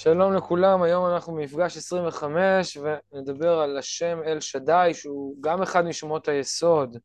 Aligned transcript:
שלום 0.00 0.34
לכולם, 0.34 0.82
היום 0.82 1.06
אנחנו 1.06 1.34
במפגש 1.34 1.76
25 1.76 2.76
ונדבר 2.76 3.58
על 3.58 3.78
השם 3.78 4.18
אל 4.26 4.40
שדי 4.40 4.90
שהוא 4.94 5.36
גם 5.40 5.62
אחד 5.62 5.84
משמות 5.84 6.28
היסוד, 6.28 6.96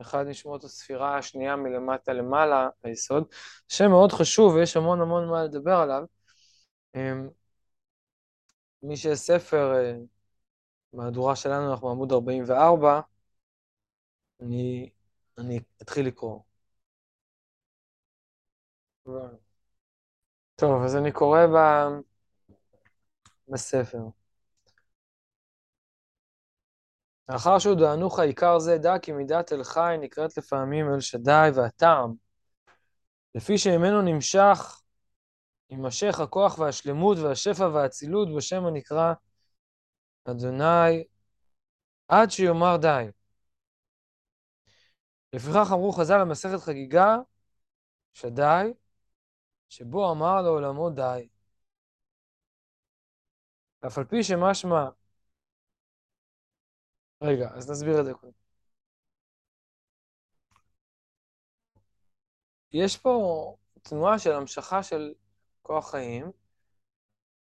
אחד 0.00 0.26
משמות 0.26 0.64
הספירה 0.64 1.18
השנייה 1.18 1.56
מלמטה 1.56 2.12
למעלה, 2.12 2.68
היסוד. 2.84 3.24
שם 3.68 3.90
מאוד 3.90 4.12
חשוב 4.12 4.54
ויש 4.54 4.76
המון 4.76 5.00
המון 5.00 5.28
מה 5.28 5.44
לדבר 5.44 5.76
עליו. 5.76 6.02
אמ, 6.94 7.28
מי 8.82 8.96
שיש 8.96 9.18
ספר, 9.18 9.74
אה, 9.76 9.96
מהדורה 10.92 11.36
שלנו 11.36 11.70
אנחנו 11.72 11.88
בעמוד 11.88 12.12
44, 12.12 13.00
אני, 14.40 14.90
אני 15.38 15.60
אתחיל 15.82 16.06
לקרוא. 16.06 16.40
טוב, 20.56 20.82
אז 20.84 20.96
אני 20.96 21.12
קורא 21.12 21.46
ב... 21.46 21.56
בספר. 23.50 23.98
לאחר 27.28 27.58
שהודענוך 27.58 28.18
עיקר 28.18 28.58
זה, 28.58 28.78
דע 28.78 28.98
כי 28.98 29.12
מידת 29.12 29.52
אל 29.52 29.64
חי 29.64 29.96
נקראת 30.00 30.36
לפעמים 30.36 30.94
אל 30.94 31.00
שדי 31.00 31.48
והטעם. 31.54 32.14
לפי 33.34 33.58
שממנו 33.58 34.02
נמשך, 34.02 34.80
יימשך 35.70 36.20
הכוח 36.20 36.58
והשלמות 36.58 37.18
והשפע 37.18 37.68
והאצילות 37.68 38.28
בשם 38.36 38.66
הנקרא 38.66 39.12
אדוני, 40.24 41.04
עד 42.08 42.30
שיאמר 42.30 42.76
די. 42.76 43.06
לפיכך 45.32 45.68
אמרו 45.72 45.92
חז"ל 45.92 46.20
במסכת 46.20 46.60
חגיגה, 46.60 47.16
שדי, 48.14 48.72
שבו 49.68 50.12
אמר 50.12 50.42
לעולמו 50.42 50.90
די. 50.90 51.28
אף 53.86 53.98
על 53.98 54.04
פי 54.04 54.22
שמשמע... 54.22 54.88
רגע, 57.22 57.48
אז 57.54 57.70
נסביר 57.70 58.00
את 58.00 58.04
זה 58.04 58.14
קודם. 58.14 58.32
יש 62.72 62.96
פה 62.96 63.54
תנועה 63.82 64.18
של 64.18 64.32
המשכה 64.32 64.82
של 64.82 65.14
כוח 65.62 65.90
חיים, 65.90 66.32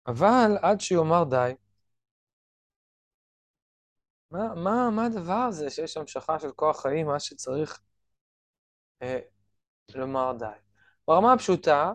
אבל 0.07 0.57
עד 0.63 0.81
שיאמר 0.81 1.25
די. 1.31 1.53
מה, 4.31 4.55
מה, 4.55 4.91
מה 4.91 5.07
הדבר 5.07 5.33
הזה 5.49 5.71
שיש 5.71 5.97
המשכה 5.97 6.39
של 6.39 6.53
כוח 6.53 6.83
חיים 6.83 7.11
עד 7.11 7.21
שצריך 7.21 7.81
אה, 9.03 9.19
לומר 9.95 10.33
די? 10.39 10.47
ברמה 11.09 11.33
הפשוטה, 11.33 11.93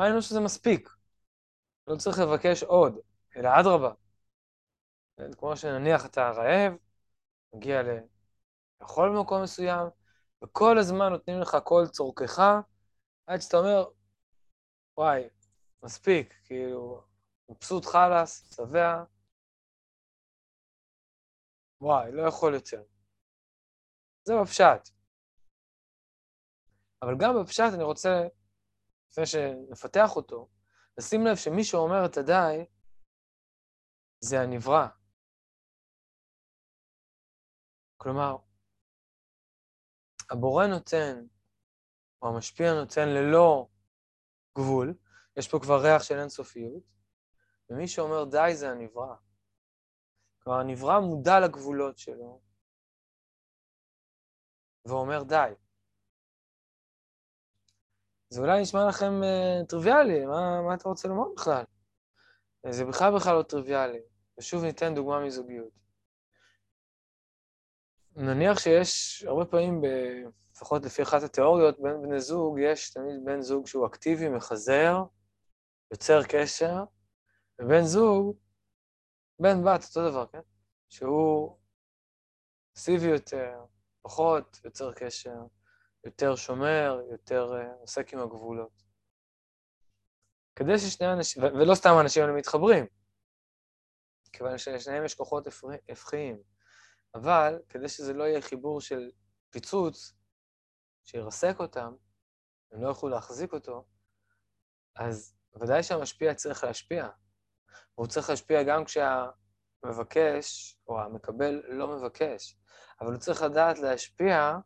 ראינו 0.00 0.22
שזה 0.22 0.40
מספיק. 0.40 0.88
לא 1.86 1.96
צריך 1.96 2.18
לבקש 2.18 2.62
עוד. 2.62 3.09
אלא 3.36 3.48
אדרבה. 3.60 3.92
כן, 5.16 5.32
כמו 5.32 5.56
שנניח 5.56 6.06
אתה 6.06 6.30
רעב, 6.30 6.72
מגיע 7.54 7.82
לאכול 8.80 9.16
במקום 9.16 9.42
מסוים, 9.42 9.88
וכל 10.44 10.78
הזמן 10.78 11.08
נותנים 11.08 11.40
לך 11.40 11.56
כל 11.64 11.82
צורכך, 11.90 12.38
עד 13.26 13.40
שאתה 13.40 13.56
אומר, 13.56 13.88
וואי, 14.96 15.28
מספיק, 15.82 16.34
כאילו, 16.44 17.02
מבסוט 17.48 17.84
חלאס, 17.86 18.54
שבע, 18.56 19.04
וואי, 21.80 22.12
לא 22.12 22.22
יכול 22.22 22.54
יותר. 22.54 22.82
זה 24.24 24.34
בפשט. 24.42 24.88
אבל 27.02 27.14
גם 27.18 27.42
בפשט 27.42 27.72
אני 27.74 27.82
רוצה, 27.82 28.26
לפני 29.10 29.26
שנפתח 29.26 30.16
אותו, 30.16 30.48
לשים 30.98 31.26
לב 31.26 31.36
שמי 31.36 31.64
שאומר 31.64 32.06
את 32.06 32.16
הדי, 32.16 32.64
זה 34.20 34.40
הנברא. 34.40 34.86
כלומר, 37.96 38.36
הבורא 40.30 40.66
נותן, 40.66 41.26
או 42.22 42.28
המשפיע 42.28 42.74
נותן 42.74 43.08
ללא 43.08 43.68
גבול, 44.58 44.94
יש 45.36 45.48
פה 45.48 45.58
כבר 45.62 45.82
ריח 45.82 46.02
של 46.02 46.18
אינסופיות, 46.18 46.82
ומי 47.70 47.88
שאומר 47.88 48.24
די 48.24 48.50
זה 48.54 48.70
הנברא. 48.70 49.14
כלומר, 50.42 50.60
הנברא 50.60 51.00
מודע 51.00 51.40
לגבולות 51.40 51.98
שלו, 51.98 52.40
ואומר 54.84 55.22
די. 55.22 55.54
זה 58.28 58.40
אולי 58.40 58.62
נשמע 58.62 58.88
לכם 58.88 59.12
uh, 59.22 59.66
טריוויאלי, 59.66 60.26
מה, 60.26 60.62
מה 60.62 60.74
אתה 60.74 60.88
רוצה 60.88 61.08
לומר 61.08 61.34
בכלל? 61.36 61.64
זה 62.70 62.84
בכלל 62.84 63.14
בכלל 63.16 63.34
לא 63.38 63.42
טריוויאלי. 63.42 64.09
ושוב 64.40 64.64
ניתן 64.64 64.94
דוגמה 64.94 65.20
מזוגיות. 65.20 65.72
נניח 68.16 68.58
שיש 68.58 69.22
הרבה 69.26 69.44
פעמים, 69.44 69.80
ב... 69.80 69.86
לפחות 70.54 70.84
לפי 70.84 71.02
אחת 71.02 71.22
התיאוריות, 71.22 71.80
בין 71.80 72.02
בני 72.02 72.20
זוג, 72.20 72.58
יש 72.62 72.90
תמיד 72.90 73.24
בן 73.24 73.40
זוג 73.40 73.66
שהוא 73.66 73.86
אקטיבי, 73.86 74.28
מחזר, 74.28 74.96
יוצר 75.90 76.20
קשר, 76.28 76.84
ובן 77.58 77.82
זוג, 77.82 78.36
בן 79.38 79.64
בת, 79.64 79.84
אותו 79.84 80.10
דבר, 80.10 80.26
כן? 80.26 80.40
שהוא 80.88 81.58
פסיבי 82.74 83.06
יותר, 83.06 83.64
פחות 84.02 84.60
יוצר 84.64 84.92
קשר, 84.92 85.36
יותר 86.04 86.36
שומר, 86.36 87.00
יותר 87.10 87.52
uh, 87.52 87.80
עוסק 87.80 88.14
עם 88.14 88.20
הגבולות. 88.20 88.82
כדי 90.56 90.78
ששני 90.78 91.12
אנשים, 91.12 91.42
ולא 91.42 91.74
סתם 91.74 91.96
אנשים 92.00 92.22
האלה 92.22 92.34
מתחברים, 92.34 92.86
כיוון 94.32 94.58
שלשניהם 94.58 95.04
יש 95.04 95.14
כוחות 95.14 95.46
הפכיים. 95.88 96.42
אבל 97.14 97.58
כדי 97.68 97.88
שזה 97.88 98.12
לא 98.12 98.24
יהיה 98.24 98.40
חיבור 98.40 98.80
של 98.80 99.10
פיצוץ, 99.50 100.14
שירסק 101.04 101.56
אותם, 101.60 101.94
הם 102.72 102.82
לא 102.82 102.88
יוכלו 102.88 103.08
להחזיק 103.08 103.52
אותו, 103.52 103.84
אז 104.96 105.34
ודאי 105.60 105.82
שהמשפיע 105.82 106.34
צריך 106.34 106.64
להשפיע. 106.64 107.08
והוא 107.98 108.06
צריך 108.06 108.30
להשפיע 108.30 108.62
גם 108.62 108.84
כשהמבקש 108.84 110.78
או 110.88 111.00
המקבל 111.00 111.62
לא 111.68 111.88
מבקש, 111.88 112.56
אבל 113.00 113.12
הוא 113.12 113.18
צריך 113.18 113.42
לדעת 113.42 113.78
להשפיע 113.78 114.58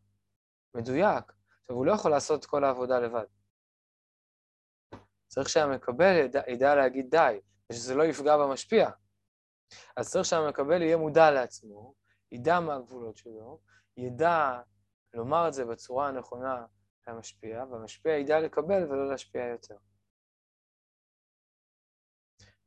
מדויק. 0.74 1.32
עכשיו, 1.60 1.76
הוא 1.76 1.86
לא 1.86 1.92
יכול 1.92 2.10
לעשות 2.10 2.40
את 2.40 2.46
כל 2.46 2.64
העבודה 2.64 2.98
לבד. 2.98 3.24
צריך 5.28 5.48
שהמקבל 5.48 6.16
ידע, 6.24 6.42
ידע 6.48 6.74
להגיד 6.74 7.06
די, 7.10 7.40
ושזה 7.72 7.94
לא 7.94 8.02
יפגע 8.02 8.36
במשפיע. 8.36 8.90
אז 9.96 10.10
צריך 10.10 10.24
שהמקבל 10.24 10.82
יהיה 10.82 10.96
מודע 10.96 11.30
לעצמו, 11.30 11.94
ידע 12.32 12.60
מה 12.60 12.74
הגבולות 12.74 13.16
שלו, 13.16 13.60
ידע 13.96 14.60
לומר 15.14 15.48
את 15.48 15.52
זה 15.52 15.64
בצורה 15.64 16.08
הנכונה 16.08 16.66
למשפיע, 17.08 17.64
והמשפיע 17.70 18.12
ידע 18.12 18.40
לקבל 18.40 18.84
ולא 18.84 19.10
להשפיע 19.10 19.44
יותר. 19.44 19.76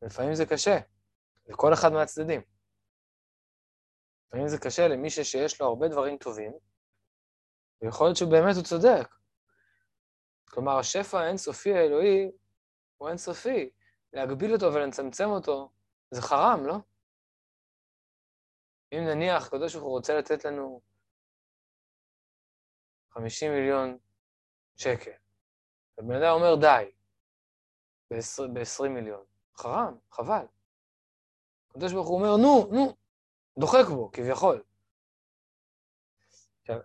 ולפעמים 0.02 0.36
זה 0.36 0.46
קשה, 0.46 0.80
לכל 1.48 1.74
אחד 1.74 1.90
מהצדדים. 1.92 2.42
לפעמים 4.28 4.48
זה 4.48 4.58
קשה 4.58 4.88
למי 4.88 5.10
שיש 5.10 5.62
לו 5.62 5.68
הרבה 5.68 5.88
דברים 5.88 6.18
טובים, 6.18 6.54
ויכול 7.82 8.08
להיות 8.08 8.18
שבאמת 8.18 8.56
הוא 8.56 8.64
צודק. 8.64 9.16
כלומר, 10.50 10.80
השפע 10.80 11.20
האינסופי 11.20 11.74
האלוהי 11.74 12.32
הוא 12.98 13.10
אינסופי. 13.10 13.70
להגביל 14.14 14.54
אותו 14.54 14.74
ולצמצם 14.74 15.30
אותו 15.30 15.72
זה 16.12 16.22
חרם, 16.22 16.66
לא? 16.66 16.76
אם 18.92 19.00
נניח 19.08 19.48
הקדוש 19.48 19.74
ברוך 19.74 19.86
הוא 19.86 19.92
רוצה 19.98 20.18
לתת 20.18 20.46
לנו 20.46 20.82
50 23.10 23.52
מיליון 23.52 23.98
שקל, 24.76 25.12
ובן 25.98 26.16
אדם 26.16 26.32
אומר 26.34 26.56
די, 26.56 26.92
ב-20 28.12 28.90
מיליון, 28.90 29.26
חרם, 29.58 29.98
חבל. 30.12 30.46
הקדוש 31.70 31.94
ברוך 31.94 32.08
הוא 32.08 32.18
אומר, 32.18 32.38
נו, 32.38 32.68
נו, 32.72 32.96
דוחק 33.60 33.86
בו, 33.90 34.12
כביכול. 34.12 34.64
עכשיו, 36.62 36.80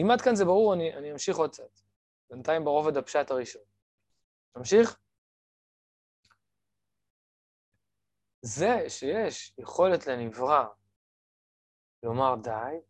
אם 0.00 0.10
עד 0.12 0.20
כאן 0.20 0.34
זה 0.34 0.44
ברור, 0.44 0.74
אני, 0.74 0.94
אני 0.94 1.12
אמשיך 1.12 1.36
עוד 1.36 1.50
קצת. 1.50 1.80
בינתיים 2.30 2.64
ברובד 2.64 2.96
הפשט 2.96 3.30
הראשון. 3.30 3.62
נמשיך? 4.56 4.98
זה 8.42 8.88
שיש 8.88 9.54
יכולת 9.58 10.06
לנברא 10.06 10.64
לומר 12.02 12.34
די, 12.42 12.80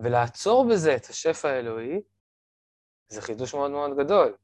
ולעצור 0.00 0.66
בזה 0.70 0.96
את 0.96 1.04
השפע 1.04 1.48
האלוהי, 1.48 2.02
זה 3.08 3.22
חידוש 3.22 3.54
מאוד 3.54 3.70
מאוד 3.70 3.90
גדול. 3.98 4.36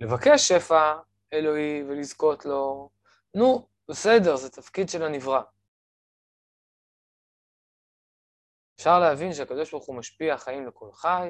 לבקש 0.00 0.48
שפע 0.48 1.00
אלוהי 1.32 1.82
ולזכות 1.82 2.44
לו, 2.44 2.90
נו, 3.36 3.68
בסדר, 3.88 4.36
זה 4.36 4.50
תפקיד 4.50 4.88
של 4.88 5.02
הנברא. 5.02 5.42
אפשר 8.76 8.98
להבין 8.98 9.32
שהקדוש 9.32 9.70
ברוך 9.70 9.86
הוא 9.86 9.96
משפיע 9.98 10.38
חיים 10.38 10.66
לכל 10.66 10.92
חי, 10.92 11.28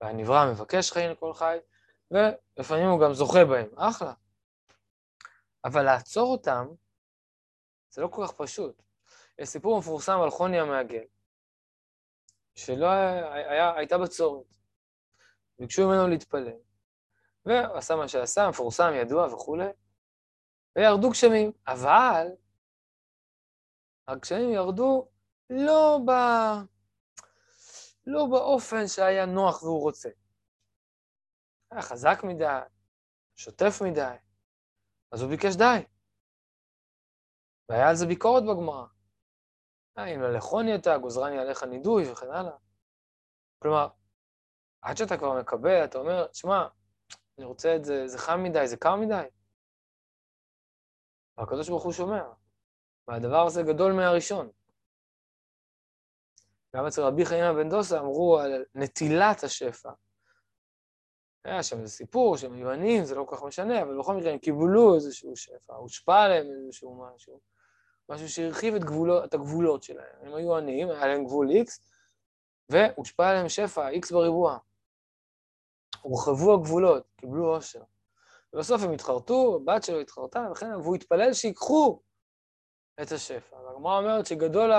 והנברא 0.00 0.52
מבקש 0.52 0.92
חיים 0.92 1.10
לכל 1.10 1.32
חי, 1.34 1.58
ולפעמים 2.10 2.86
הוא 2.86 3.00
גם 3.00 3.14
זוכה 3.14 3.44
בהם, 3.44 3.78
אחלה. 3.78 4.12
אבל 5.64 5.82
לעצור 5.82 6.32
אותם, 6.32 6.66
זה 7.90 8.02
לא 8.02 8.08
כל 8.08 8.26
כך 8.26 8.32
פשוט. 8.32 8.82
יש 9.38 9.48
סיפור 9.48 9.78
מפורסם 9.78 10.20
על 10.20 10.30
חוני 10.30 10.60
המעגל, 10.60 11.04
שלא 12.54 12.86
היה, 12.86 13.32
היה, 13.34 13.74
הייתה 13.76 13.98
בצורת. 13.98 14.46
ביקשו 15.58 15.88
ממנו 15.88 16.08
להתפלל. 16.08 16.56
והוא 17.46 17.76
עשה 17.76 17.96
מה 17.96 18.08
שעשה, 18.08 18.48
מפורסם, 18.48 18.92
ידוע 18.94 19.34
וכולי, 19.34 19.68
וירדו 20.76 21.10
גשמים. 21.10 21.52
אבל 21.66 22.26
הגשמים 24.08 24.50
ירדו 24.50 25.08
לא, 25.50 25.98
ב... 26.06 26.10
לא 28.06 28.26
באופן 28.30 28.88
שהיה 28.88 29.26
נוח 29.26 29.62
והוא 29.62 29.80
רוצה. 29.80 30.08
היה 31.70 31.82
חזק 31.82 32.20
מדי, 32.24 32.58
שוטף 33.36 33.82
מדי, 33.82 34.14
אז 35.14 35.22
הוא 35.22 35.30
ביקש 35.30 35.56
די. 35.56 35.84
והיה 37.68 37.88
על 37.88 37.94
זה 37.96 38.06
ביקורת 38.06 38.42
בגמרא. 38.42 38.86
אה, 39.98 40.14
אם 40.14 40.20
ללכוני 40.20 40.74
אתה, 40.74 40.98
גוזרני 40.98 41.38
עליך 41.38 41.62
נידוי 41.62 42.12
וכן 42.12 42.30
הלאה. 42.30 42.56
כלומר, 43.58 43.88
עד 44.82 44.96
שאתה 44.96 45.16
כבר 45.16 45.40
מקבל, 45.40 45.84
אתה 45.84 45.98
אומר, 45.98 46.26
שמע, 46.32 46.68
אני 47.38 47.46
רוצה 47.46 47.76
את 47.76 47.84
זה, 47.84 48.08
זה 48.08 48.18
חם 48.18 48.40
מדי, 48.42 48.68
זה 48.68 48.76
קר 48.76 48.96
מדי. 48.96 49.24
והקדוש 51.38 51.68
ברוך 51.68 51.84
הוא 51.84 51.92
שומע, 51.92 52.22
והדבר 53.08 53.46
הזה 53.46 53.62
גדול 53.62 53.92
מהראשון. 53.92 54.50
גם 56.76 56.86
אצל 56.86 57.02
רבי 57.02 57.26
חיימה 57.26 57.52
בן 57.52 57.68
דוסה 57.68 58.00
אמרו 58.00 58.38
על 58.38 58.64
נטילת 58.74 59.44
השפע. 59.44 59.90
היה 61.44 61.62
שם 61.62 61.80
איזה 61.80 61.92
סיפור 61.92 62.36
שהם 62.36 62.52
היו 62.52 62.70
עניים, 62.70 63.04
זה 63.04 63.14
לא 63.14 63.24
כל 63.24 63.36
כך 63.36 63.42
משנה, 63.42 63.82
אבל 63.82 63.98
בכל 63.98 64.14
מקרה 64.14 64.32
הם 64.32 64.38
קיבלו 64.38 64.94
איזשהו 64.94 65.36
שפע, 65.36 65.74
הושפע 65.74 66.22
עליהם 66.22 66.46
איזשהו 66.46 67.04
משהו, 67.04 67.40
משהו 68.08 68.28
שהרחיב 68.28 68.74
את, 68.74 68.84
גבולו, 68.84 69.24
את 69.24 69.34
הגבולות 69.34 69.82
שלהם. 69.82 70.16
הם 70.20 70.34
היו 70.34 70.56
עניים, 70.56 70.90
היה 70.90 71.06
להם 71.06 71.24
גבול 71.24 71.48
X, 71.50 71.80
והושפע 72.68 73.28
עליהם 73.30 73.48
שפע, 73.48 73.90
X 73.90 74.12
בריבוע. 74.12 74.58
הורחבו 76.00 76.54
הגבולות, 76.54 77.06
קיבלו 77.16 77.54
עושר. 77.54 77.82
ובסוף 78.52 78.82
הם 78.82 78.92
התחרטו, 78.92 79.56
הבת 79.56 79.82
שלו 79.82 80.00
התחרטה, 80.00 80.48
וכן, 80.52 80.74
והוא 80.74 80.94
התפלל 80.94 81.32
שיקחו 81.32 82.00
את 83.02 83.12
השפע. 83.12 83.56
והגמרא 83.56 83.98
אומרת 83.98 84.26
שגדול 84.26 84.70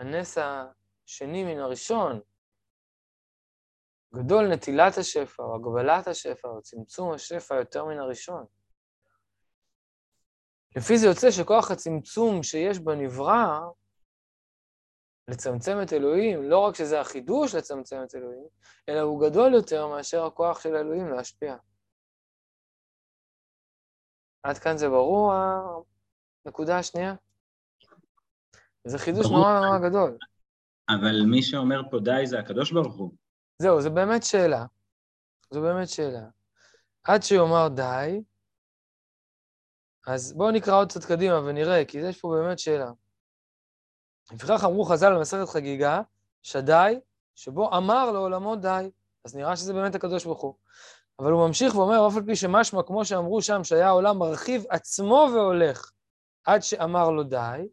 הנס 0.00 0.38
השני 0.38 1.44
מן 1.44 1.60
הראשון, 1.60 2.20
גדול 4.14 4.48
נטילת 4.52 4.98
השפע, 4.98 5.42
או 5.42 5.54
הגבלת 5.54 6.06
השפע, 6.06 6.48
או 6.48 6.62
צמצום 6.62 7.12
השפע 7.12 7.54
יותר 7.54 7.84
מן 7.84 7.98
הראשון. 7.98 8.44
לפי 10.76 10.98
זה 10.98 11.06
יוצא 11.06 11.30
שכוח 11.30 11.70
הצמצום 11.70 12.42
שיש 12.42 12.78
בנברא, 12.78 13.60
לצמצם 15.28 15.76
את 15.82 15.92
אלוהים, 15.92 16.42
לא 16.42 16.58
רק 16.58 16.74
שזה 16.74 17.00
החידוש 17.00 17.54
לצמצם 17.54 17.96
את 18.04 18.14
אלוהים, 18.14 18.46
אלא 18.88 19.00
הוא 19.00 19.28
גדול 19.28 19.54
יותר 19.54 19.86
מאשר 19.88 20.24
הכוח 20.24 20.60
של 20.60 20.76
אלוהים 20.76 21.08
להשפיע. 21.08 21.56
עד 24.42 24.58
כאן 24.58 24.76
זה 24.76 24.88
ברור, 24.88 25.32
הנקודה 26.44 26.78
השנייה? 26.78 27.14
זה 28.84 28.98
חידוש 28.98 29.26
ברור. 29.26 29.38
נורא 29.38 29.60
נורא 29.60 29.88
גדול. 29.88 30.18
אבל 30.88 31.22
מי 31.30 31.42
שאומר 31.42 31.82
פה 31.90 31.98
די 32.04 32.26
זה 32.26 32.38
הקדוש 32.38 32.72
ברוך 32.72 32.96
הוא. 32.96 33.23
זהו, 33.58 33.80
זו 33.80 33.90
באמת 33.90 34.22
שאלה. 34.22 34.64
זו 35.50 35.60
באמת 35.62 35.88
שאלה. 35.88 36.28
עד 37.04 37.22
שיאמר 37.22 37.68
די, 37.68 38.22
אז 40.06 40.32
בואו 40.32 40.50
נקרא 40.50 40.74
עוד 40.74 40.88
קצת 40.88 41.04
קדימה 41.04 41.40
ונראה, 41.40 41.84
כי 41.84 41.98
יש 41.98 42.20
פה 42.20 42.28
באמת 42.28 42.58
שאלה. 42.58 42.90
לפיכך 44.32 44.64
אמרו 44.64 44.84
חז"ל 44.84 45.14
במסכת 45.14 45.48
חגיגה, 45.48 46.00
שדי, 46.42 47.00
שבו 47.34 47.76
אמר 47.76 48.12
לעולמו 48.12 48.56
די. 48.56 48.90
אז 49.24 49.36
נראה 49.36 49.56
שזה 49.56 49.72
באמת 49.72 49.94
הקדוש 49.94 50.24
ברוך 50.24 50.42
הוא. 50.42 50.54
אבל 51.18 51.32
הוא 51.32 51.46
ממשיך 51.46 51.74
ואומר, 51.74 52.08
אף 52.08 52.16
על 52.16 52.22
פי 52.26 52.36
שמשמע, 52.36 52.82
כמו 52.82 53.04
שאמרו 53.04 53.42
שם, 53.42 53.64
שהיה 53.64 53.86
העולם 53.86 54.18
מרחיב 54.18 54.64
עצמו 54.68 55.28
והולך 55.34 55.90
עד 56.44 56.62
שאמר 56.62 57.10
לו 57.10 57.22
די, 57.22 57.68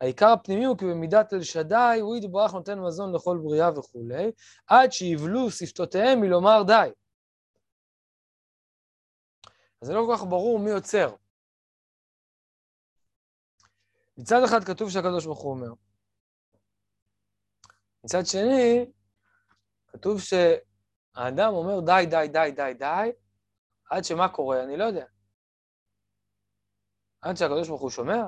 העיקר 0.00 0.26
הפנימי 0.26 0.64
הוא 0.64 0.78
כי 0.78 0.84
במידת 0.84 1.32
אל 1.32 1.42
שדי, 1.42 1.98
הוא 2.00 2.16
יתברך 2.16 2.52
נותן 2.54 2.78
מזון 2.78 3.14
לכל 3.14 3.38
בריאה 3.44 3.78
וכולי, 3.78 4.32
עד 4.66 4.92
שיבלו 4.92 5.50
שפתותיהם 5.50 6.20
מלומר 6.20 6.62
די. 6.66 6.90
אז 9.82 9.88
זה 9.88 9.94
לא 9.94 10.02
כל 10.06 10.16
כך 10.16 10.24
ברור 10.24 10.58
מי 10.58 10.70
יוצר. 10.70 11.16
מצד 14.18 14.40
אחד 14.44 14.64
כתוב 14.64 14.90
שהקדוש 14.90 15.24
ברוך 15.24 15.40
הוא 15.40 15.52
אומר. 15.52 15.72
מצד 18.04 18.26
שני, 18.26 18.92
כתוב 19.86 20.20
שהאדם 20.20 21.52
אומר 21.52 21.80
די, 21.80 22.06
די, 22.10 22.28
די, 22.32 22.50
די, 22.56 22.74
די, 22.78 23.10
עד 23.90 24.04
שמה 24.04 24.28
קורה, 24.28 24.64
אני 24.64 24.76
לא 24.76 24.84
יודע. 24.84 25.04
עד 27.20 27.36
שהקדוש 27.36 27.68
ברוך 27.68 27.80
הוא 27.80 27.90
שומע, 27.90 28.22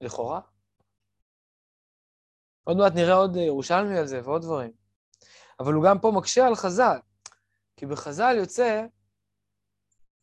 לכאורה. 0.00 0.53
עוד 2.64 2.76
מעט 2.76 2.92
נראה 2.94 3.14
עוד 3.14 3.36
ירושלמי 3.36 3.98
על 3.98 4.06
זה 4.06 4.20
ועוד 4.24 4.42
דברים. 4.42 4.72
אבל 5.60 5.72
הוא 5.72 5.84
גם 5.84 5.98
פה 5.98 6.10
מקשה 6.10 6.46
על 6.46 6.54
חז"ל, 6.54 6.98
כי 7.76 7.86
בחז"ל 7.86 8.34
יוצא 8.38 8.84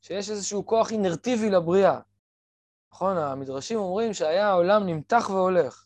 שיש 0.02 0.30
איזשהו 0.30 0.66
כוח 0.66 0.92
אינרטיבי 0.92 1.50
לבריאה. 1.50 2.00
נכון? 2.94 3.18
המדרשים 3.18 3.80
אומרים 3.80 4.14
שהיה 4.14 4.48
העולם 4.48 4.86
נמתח 4.86 5.30
והולך. 5.30 5.86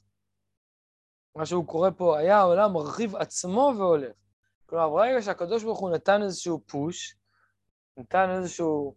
מה 1.36 1.46
שהוא 1.46 1.68
קורא 1.68 1.90
פה, 1.98 2.18
היה 2.18 2.38
העולם 2.38 2.74
מרחיב 2.74 3.16
עצמו 3.16 3.74
והולך. 3.78 4.16
כלומר, 4.66 4.90
ברגע 4.90 5.22
שהקדוש 5.22 5.64
ברוך 5.64 5.80
הוא 5.80 5.90
נתן 5.90 6.24
איזשהו 6.24 6.62
פוש, 6.68 7.16
נתן 7.98 8.30
איזשהו 8.30 8.96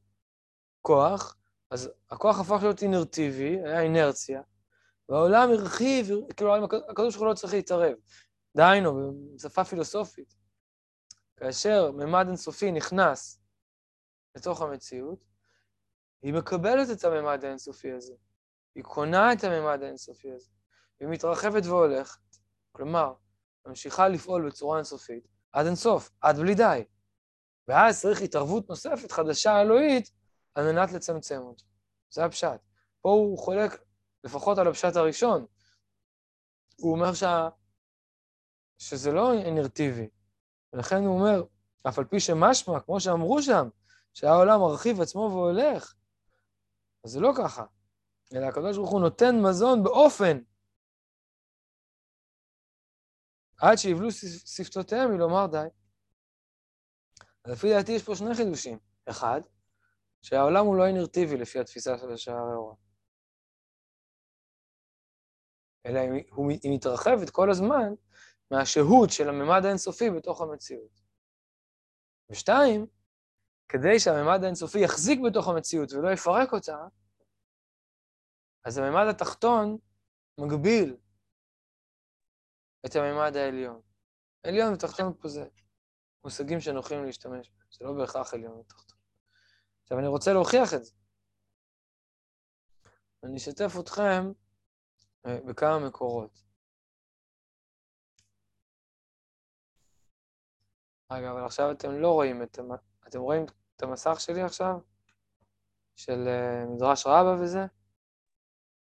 כוח, 0.83 1.37
אז 1.71 1.91
הכוח 2.11 2.41
הפך 2.41 2.59
להיות 2.63 2.83
אינרטיבי, 2.83 3.59
היה 3.65 3.81
אינרציה, 3.81 4.43
והעולם 5.09 5.51
הרחיב, 5.51 6.11
כאילו 6.37 6.55
הקדוש 6.91 7.15
ברוך 7.15 7.17
הוא 7.17 7.27
לא 7.29 7.35
צריך 7.35 7.55
להתערב. 7.55 7.95
דהיינו, 8.57 9.13
בשפה 9.35 9.65
פילוסופית, 9.65 10.35
כאשר 11.37 11.91
ממד 11.93 12.27
אינסופי 12.27 12.73
נכנס 12.73 13.41
לתוך 14.37 14.63
המציאות, 14.63 15.25
היא 16.23 16.35
מקבלת 16.35 16.91
את 16.93 17.05
הממד 17.05 17.45
האינסופי 17.45 17.93
הזה. 17.93 18.15
היא 18.75 18.85
קונה 18.85 19.33
את 19.33 19.45
הממד 19.45 19.83
האינסופי 19.83 20.33
הזה. 20.33 20.51
היא 21.01 21.09
מתרחבת 21.09 21.67
והולכת. 21.67 22.21
כלומר, 22.73 23.15
ממשיכה 23.67 24.09
לפעול 24.09 24.47
בצורה 24.47 24.77
אינסופית 24.77 25.29
עד 25.53 25.67
אינסוף, 25.67 26.11
עד 26.21 26.37
בלי 26.37 26.55
די. 26.55 26.85
ואז 27.69 28.01
צריך 28.01 28.23
התערבות 28.23 28.69
נוספת, 28.69 29.13
חדשה 29.13 29.61
אלוהית, 29.61 30.11
על 30.55 30.73
מנת 30.73 30.93
לצמצם 30.93 31.39
אותו. 31.41 31.65
זה 32.11 32.25
הפשט. 32.25 32.61
פה 33.01 33.11
הוא 33.11 33.39
חולק 33.39 33.85
לפחות 34.29 34.59
על 34.59 34.69
הפשט 34.69 34.97
הראשון. 34.97 35.47
הוא 36.77 36.93
אומר 36.93 37.15
שה... 37.15 37.49
שזה 38.79 39.13
לא 39.13 39.33
אינרטיבי. 39.33 40.09
ולכן 40.73 40.97
הוא 40.97 41.19
אומר, 41.19 41.43
אף 41.89 41.99
על 41.99 42.05
פי 42.05 42.21
שמשמע, 42.21 42.81
כמו 42.81 43.01
שאמרו 43.01 43.43
שם, 43.43 43.69
שהעולם 44.15 44.61
מרחיב 44.61 45.01
עצמו 45.01 45.21
והולך, 45.21 45.95
אז 47.05 47.11
זה 47.11 47.21
לא 47.21 47.33
ככה. 47.39 47.65
אלא 48.35 48.47
הקדוש 48.47 48.77
ברוך 48.77 48.91
הוא 48.91 49.01
נותן 49.01 49.35
מזון 49.49 49.83
באופן 49.83 50.39
עד 53.59 53.77
שיבלו 53.77 54.09
שפתותיהם 54.47 55.11
מלומר 55.11 55.47
די. 55.47 55.69
אז 57.45 57.53
לפי 57.53 57.69
דעתי 57.71 57.93
יש 57.93 58.03
פה 58.03 58.17
שני 58.17 58.35
חידושים. 58.35 58.79
אחד, 59.07 59.41
שהעולם 60.23 60.67
הוא 60.67 60.77
לא 60.77 60.87
אינרטיבי 60.87 61.37
לפי 61.37 61.59
התפיסה 61.59 61.99
של 61.99 62.13
השערי 62.13 62.55
אורה. 62.55 62.75
אלא 65.87 66.01
היא 66.63 66.75
מתרחבת 66.75 67.31
כל 67.31 67.51
הזמן 67.51 67.95
מהשהות 68.51 69.11
של 69.11 69.29
הממד 69.29 69.65
האינסופי 69.65 70.11
בתוך 70.11 70.41
המציאות. 70.41 71.01
ושתיים, 72.31 72.87
כדי 73.69 74.01
שהממד 74.01 74.45
האינסופי 74.45 74.79
יחזיק 74.79 75.21
בתוך 75.29 75.49
המציאות 75.49 75.93
ולא 75.93 76.13
יפרק 76.13 76.53
אותה, 76.53 76.79
אז 78.65 78.79
הממד 78.79 79.07
התחתון 79.11 79.79
מגביל 80.39 80.97
את 82.87 82.97
הממד 82.97 83.37
העליון. 83.37 83.81
עליון 84.43 84.75
ותחתון 84.75 85.13
פה 85.21 85.29
זה 85.29 85.45
מושגים 86.25 86.61
שנוחים 86.61 87.05
להשתמש 87.05 87.51
בהם, 87.51 87.67
זה 87.71 87.85
לא 87.85 87.93
בהכרח 87.93 88.35
עליון 88.35 88.59
ותחתון. 88.59 88.99
עכשיו, 89.83 89.99
אני 89.99 90.07
רוצה 90.07 90.33
להוכיח 90.33 90.75
את 90.75 90.85
זה. 90.85 90.93
אני 93.25 93.37
אשתף 93.37 93.73
אתכם 93.81 94.33
בכמה 95.27 95.79
מקורות. 95.89 96.43
רגע, 101.13 101.31
אבל 101.31 101.45
עכשיו 101.45 101.71
אתם 101.71 101.91
לא 101.91 102.13
רואים 102.13 102.43
את. 102.43 102.59
אתם 103.09 103.21
רואים 103.21 103.45
את 103.77 103.83
המסך 103.83 104.21
שלי 104.21 104.43
עכשיו? 104.43 104.79
של 105.97 106.25
uh, 106.27 106.69
מדרש 106.75 107.07
רבה 107.07 107.43
וזה? 107.43 107.67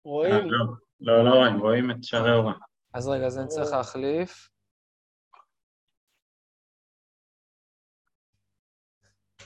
רואים? 0.05 0.51
לא, 0.51 0.65
לא, 0.99 1.25
לא 1.25 1.29
רואים, 1.29 1.59
רואים 1.59 1.91
את 1.91 2.03
שערי 2.03 2.33
אורה. 2.33 2.53
אז 2.93 3.07
רגע, 3.07 3.25
אז 3.25 3.37
אני 3.37 3.47
צריך 3.47 3.71
להחליף. 3.71 4.49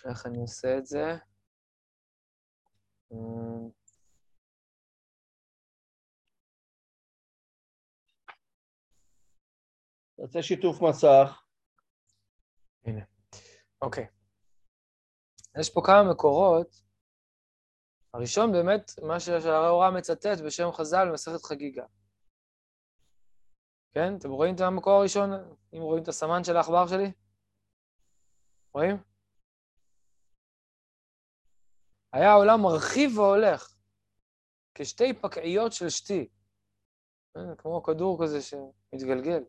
איך 0.06 0.26
אני 0.26 0.42
עושה 0.42 0.78
את 0.78 0.86
זה? 0.86 1.18
תעשה 10.22 10.44
שיתוף 10.44 10.82
מסך. 10.82 11.44
הנה. 12.86 13.02
אוקיי. 13.82 14.08
יש 15.60 15.70
פה 15.74 15.82
כמה 15.86 16.12
מקורות. 16.12 16.82
הראשון 18.14 18.52
באמת, 18.52 18.92
מה 19.02 19.20
שהרי 19.20 19.68
הוראה 19.68 19.92
מצטט 19.92 20.42
בשם 20.46 20.72
חז"ל 20.72 21.08
במסכת 21.10 21.44
חגיגה. 21.44 21.86
כן? 23.92 24.18
אתם 24.18 24.30
רואים 24.30 24.56
את 24.56 24.60
המקור 24.60 24.94
הראשון? 24.94 25.30
אם 25.74 25.82
רואים 25.82 26.04
את 26.04 26.08
הסמן 26.08 26.44
של 26.44 26.58
העכבר 26.58 26.88
שלי? 26.88 27.12
רואים? 28.74 28.98
היה 32.14 32.32
העולם 32.32 32.62
מרחיב 32.62 33.18
והולך, 33.18 33.76
כשתי 34.76 35.14
פקעיות 35.14 35.74
של 35.74 35.90
שתי. 35.90 36.30
אה, 37.38 37.56
כמו 37.58 37.84
כדור 37.84 38.24
כזה 38.24 38.42
שמתגלגל. 38.42 39.44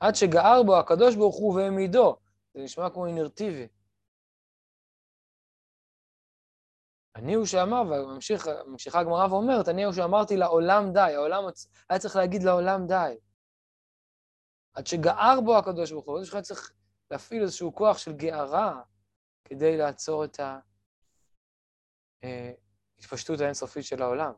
עד 0.00 0.14
שגער 0.14 0.62
בו 0.66 0.78
הקדוש 0.78 1.16
ברוך 1.16 1.36
הוא 1.36 1.54
והעמידו. 1.54 2.16
זה 2.54 2.62
נשמע 2.62 2.90
כמו 2.90 3.06
אינרטיבי. 3.06 3.68
אני 7.16 7.34
הוא 7.34 7.46
שאמר, 7.46 7.82
וממשיכה 7.82 9.00
הגמרא 9.00 9.26
ואומרת, 9.26 9.68
אני 9.68 9.84
הוא 9.84 9.92
שאמרתי 9.92 10.36
לעולם 10.36 10.92
די, 10.92 11.14
העולם 11.14 11.44
היה 11.90 11.98
צריך 11.98 12.16
להגיד 12.16 12.42
לעולם 12.42 12.86
די. 12.86 13.16
עד 14.74 14.86
שגער 14.86 15.40
בו 15.44 15.58
הקדוש 15.58 15.92
ברוך 15.92 16.06
הוא, 16.06 16.20
זה 16.20 16.30
שהיה 16.30 16.42
צריך 16.42 16.72
להפעיל 17.10 17.42
איזשהו 17.42 17.74
כוח 17.74 17.98
של 17.98 18.12
גערה 18.12 18.82
כדי 19.44 19.76
לעצור 19.76 20.24
את 20.24 20.40
ההתפשטות 22.22 23.40
אה, 23.40 23.44
האינסופית 23.44 23.84
של 23.84 24.02
העולם. 24.02 24.32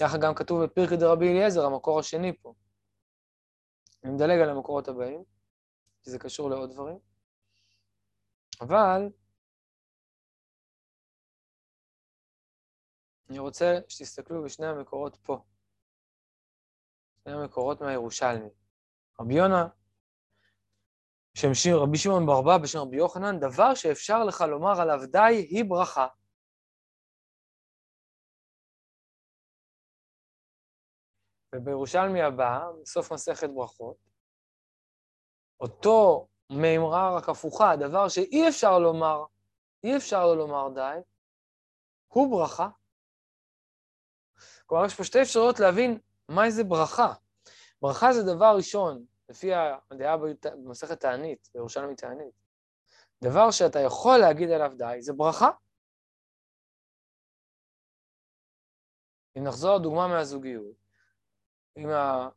ככה 0.00 0.18
גם 0.18 0.34
כתוב 0.34 0.64
בפרקי 0.64 0.96
דרבי 0.96 1.28
אליעזר, 1.28 1.64
המקור 1.64 1.98
השני 1.98 2.32
פה. 2.42 2.54
אני 4.04 4.12
מדלג 4.12 4.40
על 4.40 4.50
המקורות 4.50 4.88
הבאים, 4.88 5.24
כי 6.02 6.10
זה 6.10 6.18
קשור 6.18 6.50
לעוד 6.50 6.70
דברים. 6.70 6.98
אבל 8.60 9.08
אני 13.30 13.38
רוצה 13.38 13.78
שתסתכלו 13.88 14.44
בשני 14.44 14.66
המקורות 14.66 15.16
פה. 15.16 15.44
שני 17.24 17.32
המקורות 17.32 17.80
מהירושלמי. 17.80 18.48
רבי 19.20 19.34
יונה, 19.34 19.68
בשם 21.34 21.54
שיר, 21.54 21.76
רבי 21.76 21.98
שמעון 21.98 22.26
ברבא 22.26 22.58
בשם 22.58 22.78
רבי 22.78 22.96
יוחנן, 22.96 23.40
דבר 23.40 23.74
שאפשר 23.74 24.24
לך 24.24 24.40
לומר 24.40 24.80
עליו 24.80 25.00
די 25.10 25.46
היא 25.50 25.64
ברכה. 25.64 26.06
ובירושלמי 31.54 32.22
הבא, 32.22 32.60
בסוף 32.82 33.12
מסכת 33.12 33.48
ברכות, 33.54 33.96
אותו 35.60 36.28
מימרה 36.50 37.16
רק 37.16 37.28
הפוכה, 37.28 37.76
דבר 37.76 38.08
שאי 38.08 38.48
אפשר 38.48 38.78
לומר, 38.78 39.24
אי 39.84 39.96
אפשר 39.96 40.26
לו 40.26 40.34
לומר 40.34 40.68
די, 40.74 41.00
הוא 42.08 42.30
ברכה. 42.30 42.68
כלומר, 44.66 44.86
יש 44.86 44.94
פה 44.94 45.04
שתי 45.04 45.22
אפשרויות 45.22 45.60
להבין 45.60 45.98
מה 46.28 46.50
זה 46.50 46.64
ברכה. 46.64 47.12
ברכה 47.82 48.12
זה 48.12 48.34
דבר 48.34 48.54
ראשון, 48.56 49.04
לפי 49.28 49.50
הדעה 49.54 50.16
במסכת 50.16 51.00
תענית, 51.00 51.50
בירושלמי 51.54 51.96
תענית. 51.96 52.34
דבר 53.24 53.50
שאתה 53.50 53.80
יכול 53.80 54.18
להגיד 54.18 54.50
עליו 54.50 54.72
די, 54.76 55.02
זה 55.02 55.12
ברכה. 55.12 55.50
אם 59.38 59.44
נחזור 59.44 59.78
דוגמה 59.78 60.08
מהזוגיות, 60.08 60.83
אם 61.76 61.88
ה... 61.90 62.28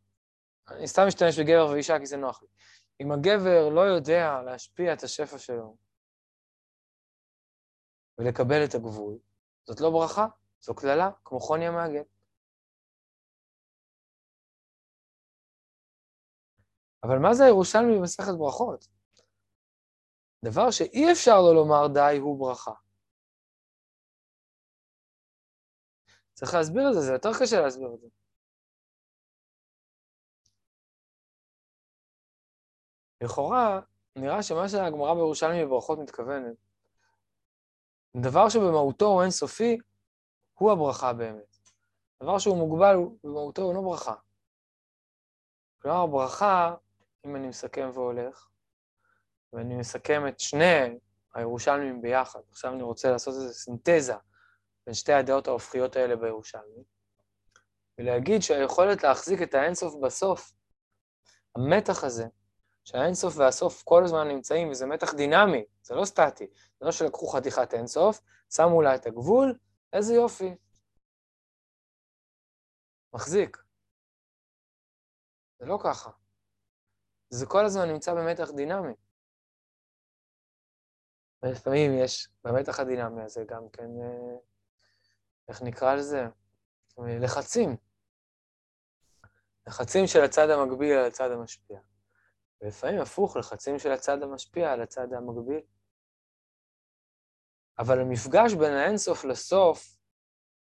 אני 0.67 0.87
סתם 0.87 1.01
משתמש 1.07 1.39
בגבר 1.39 1.67
ואישה 1.71 1.99
כי 1.99 2.05
זה 2.05 2.17
נוח 2.17 2.41
לי. 2.41 2.47
אם 3.01 3.11
הגבר 3.11 3.69
לא 3.69 3.81
יודע 3.81 4.41
להשפיע 4.45 4.93
את 4.93 5.03
השפע 5.03 5.37
שלו 5.37 5.77
ולקבל 8.17 8.65
את 8.69 8.75
הגבול, 8.75 9.19
זאת 9.67 9.81
לא 9.81 9.89
ברכה, 9.89 10.27
זו 10.61 10.75
קללה, 10.75 11.09
כמו 11.25 11.39
חוני 11.39 11.67
המעגל. 11.67 12.03
אבל 17.03 17.17
מה 17.21 17.33
זה 17.33 17.43
הירושלמי 17.43 17.97
במסכת 17.97 18.33
ברכות? 18.39 18.87
דבר 20.45 20.71
שאי 20.71 21.11
אפשר 21.11 21.41
לו 21.41 21.53
לומר 21.53 21.87
די 21.93 22.17
הוא 22.17 22.39
ברכה. 22.39 22.73
צריך 26.33 26.53
להסביר 26.53 26.83
את 26.89 26.93
זה, 26.93 27.01
זה 27.01 27.11
יותר 27.13 27.29
קשה 27.39 27.61
להסביר 27.61 27.93
את 27.95 27.99
זה. 27.99 28.07
לכאורה, 33.21 33.79
נראה 34.15 34.43
שמה 34.43 34.69
שהגמרא 34.69 35.13
בירושלמי 35.13 35.65
בברכות 35.65 35.99
מתכוונת, 35.99 36.55
דבר 38.17 38.49
שבמהותו 38.49 39.05
הוא 39.05 39.21
אינסופי, 39.21 39.77
הוא 40.53 40.71
הברכה 40.71 41.13
באמת. 41.13 41.57
דבר 42.23 42.39
שהוא 42.39 42.57
מוגבל, 42.57 42.95
במהותו 43.23 43.61
הוא 43.61 43.73
לא 43.75 43.81
ברכה. 43.81 44.13
כלומר, 45.81 46.05
ברכה, 46.05 46.75
אם 47.25 47.35
אני 47.35 47.47
מסכם 47.47 47.89
והולך, 47.93 48.47
ואני 49.53 49.75
מסכם 49.75 50.27
את 50.27 50.39
שני 50.39 50.99
הירושלמים 51.33 52.01
ביחד, 52.01 52.39
עכשיו 52.49 52.73
אני 52.73 52.83
רוצה 52.83 53.11
לעשות 53.11 53.33
איזו 53.33 53.53
סינתזה 53.53 54.15
בין 54.85 54.93
שתי 54.93 55.13
הדעות 55.13 55.47
ההופכיות 55.47 55.95
האלה 55.95 56.15
בירושלמי, 56.15 56.83
ולהגיד 57.97 58.41
שהיכולת 58.41 59.03
להחזיק 59.03 59.41
את 59.41 59.53
האינסוף 59.53 59.93
בסוף, 60.03 60.51
המתח 61.55 62.03
הזה, 62.03 62.27
שהאינסוף 62.87 63.37
והסוף 63.37 63.83
כל 63.83 64.03
הזמן 64.03 64.27
נמצאים, 64.27 64.69
וזה 64.69 64.85
מתח 64.85 65.13
דינמי, 65.13 65.65
זה 65.81 65.95
לא 65.95 66.05
סטטי. 66.05 66.47
זה 66.79 66.85
לא 66.85 66.91
שלקחו 66.91 67.27
חתיכת 67.27 67.73
אינסוף, 67.73 68.21
שמו 68.49 68.81
לה 68.81 68.95
את 68.95 69.05
הגבול, 69.05 69.57
איזה 69.93 70.13
יופי. 70.13 70.55
מחזיק. 73.13 73.57
זה 75.59 75.65
לא 75.65 75.79
ככה. 75.83 76.09
זה 77.29 77.45
כל 77.45 77.65
הזמן 77.65 77.89
נמצא 77.89 78.13
במתח 78.13 78.51
דינמי. 78.55 78.93
ולפעמים 81.43 81.91
יש 82.03 82.29
במתח 82.43 82.79
הדינמי 82.79 83.23
הזה 83.23 83.43
גם 83.47 83.69
כן, 83.73 83.89
אה, 84.01 84.37
איך 85.47 85.61
נקרא 85.61 85.95
לזה? 85.95 86.25
לחצים. 86.97 87.77
לחצים 89.67 90.07
של 90.07 90.23
הצד 90.23 90.49
המקביל 90.49 90.97
על 90.97 91.05
הצד 91.05 91.31
המשפיע. 91.31 91.79
ולפעמים 92.61 93.01
הפוך, 93.01 93.37
לחצים 93.37 93.79
של 93.79 93.91
הצד 93.91 94.23
המשפיע 94.23 94.71
על 94.71 94.81
הצד 94.81 95.13
המקביל. 95.13 95.61
אבל 97.79 97.99
המפגש 97.99 98.53
בין 98.59 98.73
האינסוף 98.73 99.25
לסוף, 99.25 99.97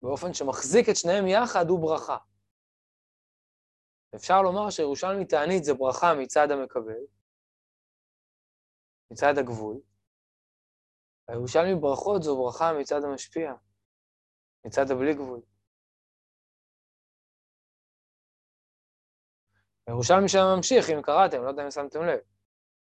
באופן 0.02 0.34
שמחזיק 0.34 0.90
את 0.90 0.96
שניהם 0.96 1.28
יחד, 1.28 1.70
הוא 1.70 1.80
ברכה. 1.80 2.18
אפשר 4.16 4.42
לומר 4.42 4.70
שירושלמי 4.70 5.26
תענית 5.26 5.64
זה 5.64 5.74
ברכה 5.74 6.14
מצד 6.14 6.52
המקבל, 6.52 7.02
מצד 9.12 9.38
הגבול, 9.38 9.82
הירושלמי 11.28 11.76
ברכות 11.82 12.24
זו 12.24 12.38
ברכה 12.38 12.74
מצד 12.80 13.04
המשפיע, 13.04 13.54
מצד 14.66 14.92
הבלי 14.92 15.14
גבול. 15.14 15.42
ירושלמי 19.90 20.30
שם 20.30 20.40
ממשיך, 20.56 20.90
אם 20.90 21.02
קראתם, 21.02 21.44
לא 21.44 21.50
יודע 21.50 21.66
אם 21.66 21.72
שמתם 21.72 22.02
לב. 22.02 22.20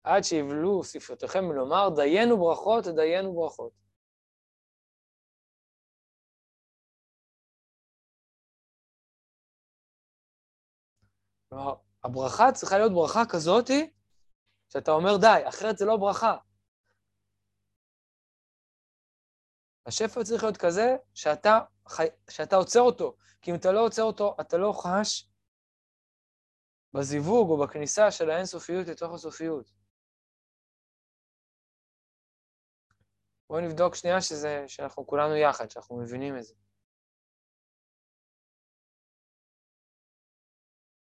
עד 0.04 0.24
שיבלו 0.24 0.84
ספרותיכם 0.84 1.44
ולומר, 1.48 1.88
דיינו 1.96 2.38
ברכות, 2.38 2.84
דיינו 2.86 3.34
ברכות. 3.34 3.72
כלומר, 11.48 11.74
הברכה 12.04 12.52
צריכה 12.52 12.78
להיות 12.78 12.92
ברכה 12.92 13.22
כזאתי, 13.32 13.90
שאתה 14.72 14.90
אומר 14.90 15.16
די, 15.20 15.48
אחרת 15.48 15.78
זה 15.78 15.84
לא 15.84 15.96
ברכה. 15.96 16.36
השפע 19.86 20.24
צריך 20.24 20.42
להיות 20.42 20.56
כזה 20.56 20.96
שאתה. 21.14 21.58
שאתה 22.30 22.56
עוצר 22.56 22.80
אותו, 22.80 23.16
כי 23.42 23.50
אם 23.50 23.56
אתה 23.56 23.72
לא 23.72 23.86
עוצר 23.86 24.02
אותו, 24.02 24.36
אתה 24.40 24.56
לא 24.56 24.72
חש 24.72 25.28
בזיווג 26.94 27.50
או 27.50 27.66
בכניסה 27.66 28.10
של 28.10 28.30
האינסופיות 28.30 28.86
לתוך 28.88 29.14
הסופיות. 29.14 29.70
בואו 33.48 33.60
נבדוק 33.60 33.94
שנייה 33.94 34.20
שזה, 34.20 34.64
שאנחנו 34.66 35.06
כולנו 35.06 35.36
יחד, 35.36 35.70
שאנחנו 35.70 35.96
מבינים 35.96 36.36
את 36.36 36.42
זה. 36.42 36.54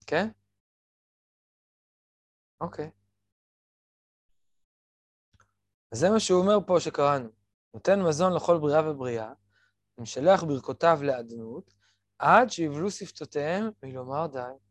כן? 0.07 0.29
אוקיי. 2.61 2.91
אז 5.93 5.99
זה 5.99 6.11
מה 6.11 6.21
שהוא 6.21 6.41
אומר 6.41 6.67
פה 6.67 6.81
שקראנו. 6.81 7.29
נותן 7.75 8.03
מזון 8.09 8.33
לכל 8.37 8.59
בריאה 8.59 8.91
ובריאה, 8.91 9.33
משלח 9.99 10.43
ברכותיו 10.45 10.99
לאדנות, 11.03 11.75
עד 12.19 12.51
שיבלו 12.51 12.91
שפתותיהם 12.91 13.71
מלומר 13.83 14.27
די. 14.27 14.66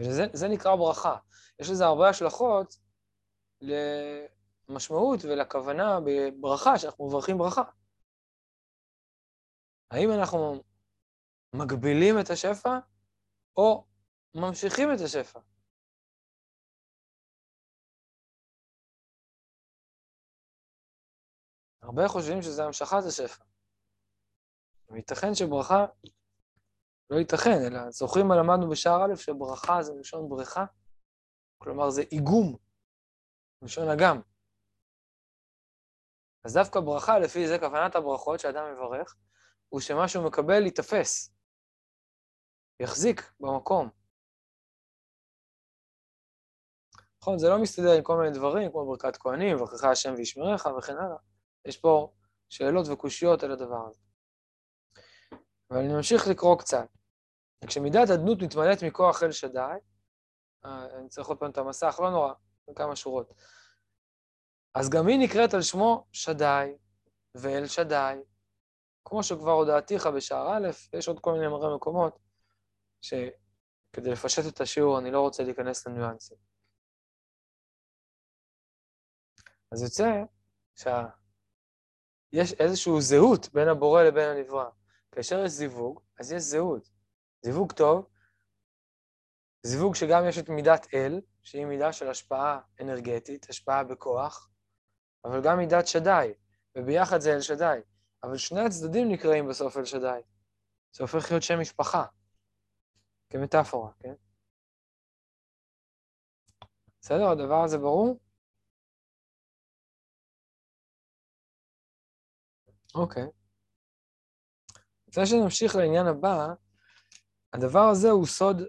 וזה 0.00 0.48
נקרא 0.48 0.76
ברכה. 0.76 1.16
יש 1.58 1.70
לזה 1.70 1.84
הרבה 1.84 2.08
השלכות 2.08 2.74
למשמעות 3.60 5.20
ולכוונה 5.24 5.98
בברכה, 6.06 6.78
שאנחנו 6.78 7.06
מברכים 7.08 7.38
ברכה. 7.38 7.62
האם 9.90 10.08
אנחנו 10.18 10.62
מגבילים 11.52 12.14
את 12.20 12.30
השפע, 12.30 12.78
או 13.56 13.86
ממשיכים 14.34 14.88
את 14.94 15.00
השפע? 15.04 15.40
הרבה 21.82 22.08
חושבים 22.08 22.42
שזה 22.42 22.64
המשכת 22.64 23.02
השפע. 23.08 23.44
וייתכן 24.88 25.34
שברכה 25.34 25.86
לא 27.10 27.16
ייתכן, 27.16 27.58
אלא 27.66 27.90
זוכרים 27.90 28.28
מה 28.28 28.36
למדנו 28.36 28.70
בשער 28.70 29.04
א', 29.04 29.16
שברכה 29.16 29.82
זה 29.82 29.92
לשון 30.00 30.28
בריכה? 30.28 30.64
כלומר, 31.58 31.90
זה 31.90 32.02
איגום, 32.12 32.56
לשון 33.62 33.88
אגם. 33.88 34.20
אז 36.44 36.54
דווקא 36.54 36.80
ברכה, 36.80 37.18
לפי 37.18 37.48
זה 37.48 37.58
כוונת 37.58 37.94
הברכות 37.94 38.40
שאדם 38.40 38.64
מברך, 38.72 39.16
הוא 39.68 39.80
שמה 39.80 40.08
שהוא 40.08 40.26
מקבל 40.26 40.64
ייתפס, 40.64 41.34
יחזיק 42.80 43.32
במקום. 43.40 43.90
נכון, 47.22 47.38
זה 47.38 47.48
לא 47.48 47.62
מסתדר 47.62 47.92
עם 47.92 48.02
כל 48.02 48.16
מיני 48.16 48.38
דברים, 48.38 48.70
כמו 48.70 48.86
ברכת 48.86 49.16
כהנים, 49.16 49.56
וברכך 49.56 49.84
השם 49.84 50.14
וישמרך 50.16 50.66
וכן 50.78 50.92
הלאה. 50.92 51.16
יש 51.64 51.76
פה 51.76 52.12
שאלות 52.48 52.86
וקושיות 52.88 53.42
על 53.42 53.52
הדבר 53.52 53.86
הזה. 53.88 54.05
אבל 55.70 55.78
אני 55.78 55.92
ממשיך 55.92 56.28
לקרוא 56.30 56.58
קצת. 56.58 56.88
כשמידת 57.66 58.10
אדנות 58.14 58.38
מתמלאת 58.42 58.82
מכוח 58.82 59.22
אל 59.22 59.32
שדי, 59.32 59.60
אה, 60.64 60.86
אני 60.98 61.08
צריך 61.08 61.28
עוד 61.28 61.38
פעם 61.38 61.50
את 61.50 61.58
המסך, 61.58 62.00
לא 62.02 62.10
נורא, 62.10 62.32
כמה 62.76 62.96
שורות. 62.96 63.34
אז 64.74 64.90
גם 64.90 65.06
היא 65.06 65.18
נקראת 65.18 65.54
על 65.54 65.62
שמו 65.62 66.06
שדי 66.12 66.76
ואל 67.34 67.66
שדי, 67.66 68.14
כמו 69.04 69.22
שכבר 69.22 69.50
הודעתיך 69.50 70.06
בשער 70.06 70.56
א', 70.56 70.68
יש 70.92 71.08
עוד 71.08 71.20
כל 71.20 71.32
מיני 71.32 71.48
מראה 71.48 71.76
מקומות, 71.76 72.18
שכדי 73.02 74.10
לפשט 74.10 74.42
את 74.54 74.60
השיעור 74.60 74.98
אני 74.98 75.10
לא 75.10 75.20
רוצה 75.20 75.42
להיכנס 75.42 75.86
לניואנסים. 75.86 76.36
אז 79.72 79.82
יוצא 79.82 80.22
שיש 80.74 82.52
איזושהי 82.60 82.92
זהות 83.00 83.52
בין 83.52 83.68
הבורא 83.68 84.02
לבין 84.02 84.28
הנברא. 84.28 84.70
כאשר 85.16 85.44
יש 85.44 85.50
זיווג, 85.50 86.00
אז 86.20 86.32
יש 86.32 86.42
זהות. 86.42 86.88
זיווג 87.42 87.72
טוב, 87.72 88.08
זיווג 89.62 89.94
שגם 89.94 90.22
יש 90.28 90.38
את 90.38 90.48
מידת 90.48 90.86
אל, 90.94 91.20
שהיא 91.42 91.66
מידה 91.66 91.92
של 91.92 92.08
השפעה 92.08 92.60
אנרגטית, 92.80 93.46
השפעה 93.50 93.84
בכוח, 93.84 94.50
אבל 95.24 95.40
גם 95.44 95.58
מידת 95.58 95.86
שדי, 95.86 96.32
וביחד 96.76 97.20
זה 97.20 97.30
אל 97.34 97.40
שדי. 97.40 97.80
אבל 98.22 98.36
שני 98.36 98.60
הצדדים 98.60 99.08
נקראים 99.12 99.48
בסוף 99.48 99.76
אל 99.76 99.84
שדי. 99.84 100.20
זה 100.92 101.04
הופך 101.04 101.30
להיות 101.30 101.42
שם 101.42 101.60
משפחה, 101.60 102.04
כמטאפורה, 103.30 103.92
כן? 104.00 104.14
בסדר? 107.00 107.28
הדבר 107.32 107.64
הזה 107.64 107.78
ברור? 107.78 108.20
אוקיי. 112.94 113.35
לפני 115.08 115.26
שנמשיך 115.26 115.76
לעניין 115.76 116.06
הבא, 116.06 116.48
הדבר 117.52 117.88
הזה 117.88 118.10
הוא 118.10 118.26
סוד, 118.26 118.62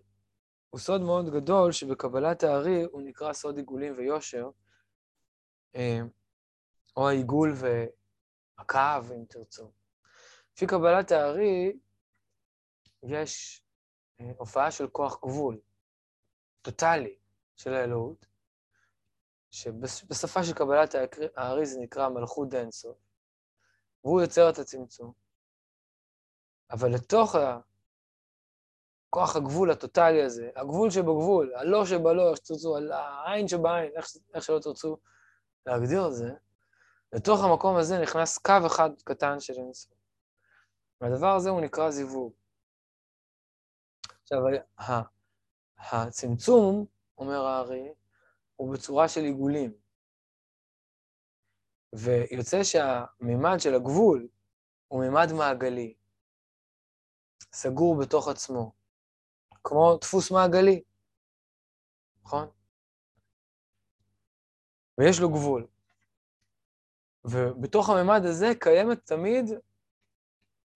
הוא 0.69 0.79
סוד 0.79 1.01
מאוד 1.01 1.29
גדול, 1.29 1.71
שבקבלת 1.71 2.43
הארי 2.43 2.83
הוא 2.83 3.01
נקרא 3.01 3.33
סוד 3.33 3.57
עיגולים 3.57 3.93
ויושר, 3.97 4.49
אה, 5.75 5.99
או 6.97 7.09
העיגול 7.09 7.53
והקו, 7.55 9.15
אם 9.15 9.25
תרצו. 9.25 9.71
לפי 10.53 10.67
קבלת 10.67 11.11
הארי, 11.11 11.73
יש 13.03 13.63
אה, 14.19 14.31
הופעה 14.37 14.71
של 14.71 14.87
כוח 14.87 15.19
גבול, 15.21 15.59
טוטאלי, 16.61 17.15
של 17.55 17.73
האלוהות, 17.73 18.25
שבשפה 19.51 20.43
של 20.43 20.53
קבלת 20.53 20.95
הארי 21.35 21.65
זה 21.65 21.79
נקרא 21.79 22.09
מלכות 22.09 22.49
דאנסוף, 22.49 22.97
והוא 24.03 24.21
יוצר 24.21 24.49
את 24.49 24.59
הצמצום. 24.59 25.26
אבל 26.71 26.93
לתוך 26.93 27.35
כוח 29.09 29.35
הגבול 29.35 29.71
הטוטלי 29.71 30.23
הזה, 30.23 30.49
הגבול 30.55 30.89
שבגבול, 30.89 31.55
הלא 31.55 31.85
שבלא, 31.85 32.29
איך 32.29 32.37
שתרצו, 32.37 32.77
העין 32.91 33.47
שבעין, 33.47 33.91
איך, 33.95 34.05
איך 34.33 34.43
שלא 34.43 34.59
תרצו 34.59 34.97
להגדיר 35.65 36.07
את 36.07 36.13
זה, 36.13 36.33
לתוך 37.13 37.43
המקום 37.43 37.75
הזה 37.77 38.01
נכנס 38.01 38.37
קו 38.37 38.53
אחד 38.65 38.89
קטן 39.03 39.39
של 39.39 39.53
אינסוף. 39.53 39.93
והדבר 41.01 41.35
הזה 41.35 41.49
הוא 41.49 41.61
נקרא 41.61 41.89
זיווג. 41.89 42.33
עכשיו, 44.23 44.39
הצמצום, 45.77 46.85
אומר 47.17 47.45
הארי, 47.45 47.93
הוא 48.55 48.73
בצורה 48.73 49.07
של 49.07 49.21
עיגולים. 49.21 49.73
ויוצא 51.93 52.63
שהמימד 52.63 53.57
של 53.59 53.75
הגבול 53.75 54.27
הוא 54.87 55.01
מימד 55.01 55.31
מעגלי, 55.37 55.93
סגור 57.57 57.97
בתוך 58.01 58.27
עצמו. 58.27 58.71
כמו 59.63 59.97
דפוס 60.01 60.31
מעגלי, 60.31 60.83
נכון? 62.23 62.47
ויש 64.97 65.19
לו 65.19 65.29
גבול. 65.29 65.67
ובתוך 67.25 67.89
הממד 67.89 68.21
הזה 68.25 68.47
קיימת 68.59 69.05
תמיד 69.05 69.45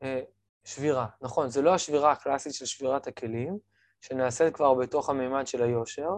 אה, 0.04 0.22
שבירה. 0.64 1.08
נכון, 1.22 1.50
זו 1.50 1.62
לא 1.62 1.74
השבירה 1.74 2.12
הקלאסית 2.12 2.54
של 2.54 2.66
שבירת 2.66 3.08
הכלים, 3.08 3.60
שנעשית 4.02 4.56
כבר 4.56 4.74
בתוך 4.74 5.10
הממד 5.10 5.48
של 5.48 5.64
היושר, 5.64 6.18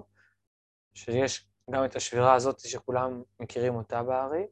שיש 0.94 1.48
גם 1.72 1.86
את 1.86 1.96
השבירה 1.96 2.34
הזאת 2.34 2.60
שכולם 2.60 3.24
מכירים 3.40 3.76
אותה 3.76 4.04
בארי, 4.04 4.48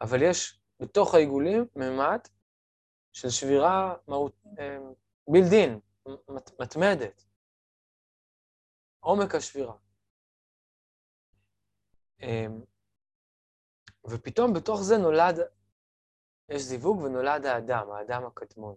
אבל 0.00 0.22
יש 0.22 0.60
בתוך 0.80 1.14
העיגולים 1.14 1.66
ממד 1.76 2.20
של 3.12 3.30
שבירה 3.30 3.94
בילדין, 4.08 4.58
אה, 4.58 4.78
מתמדת. 6.58 7.24
עומק 9.00 9.34
השבירה. 9.34 9.74
אמ, 12.20 12.60
ופתאום 14.10 14.52
בתוך 14.54 14.82
זה 14.82 14.96
נולד, 14.96 15.38
יש 16.48 16.62
זיווג 16.62 17.00
ונולד 17.00 17.46
האדם, 17.46 17.90
האדם 17.90 18.26
הקדמון. 18.26 18.74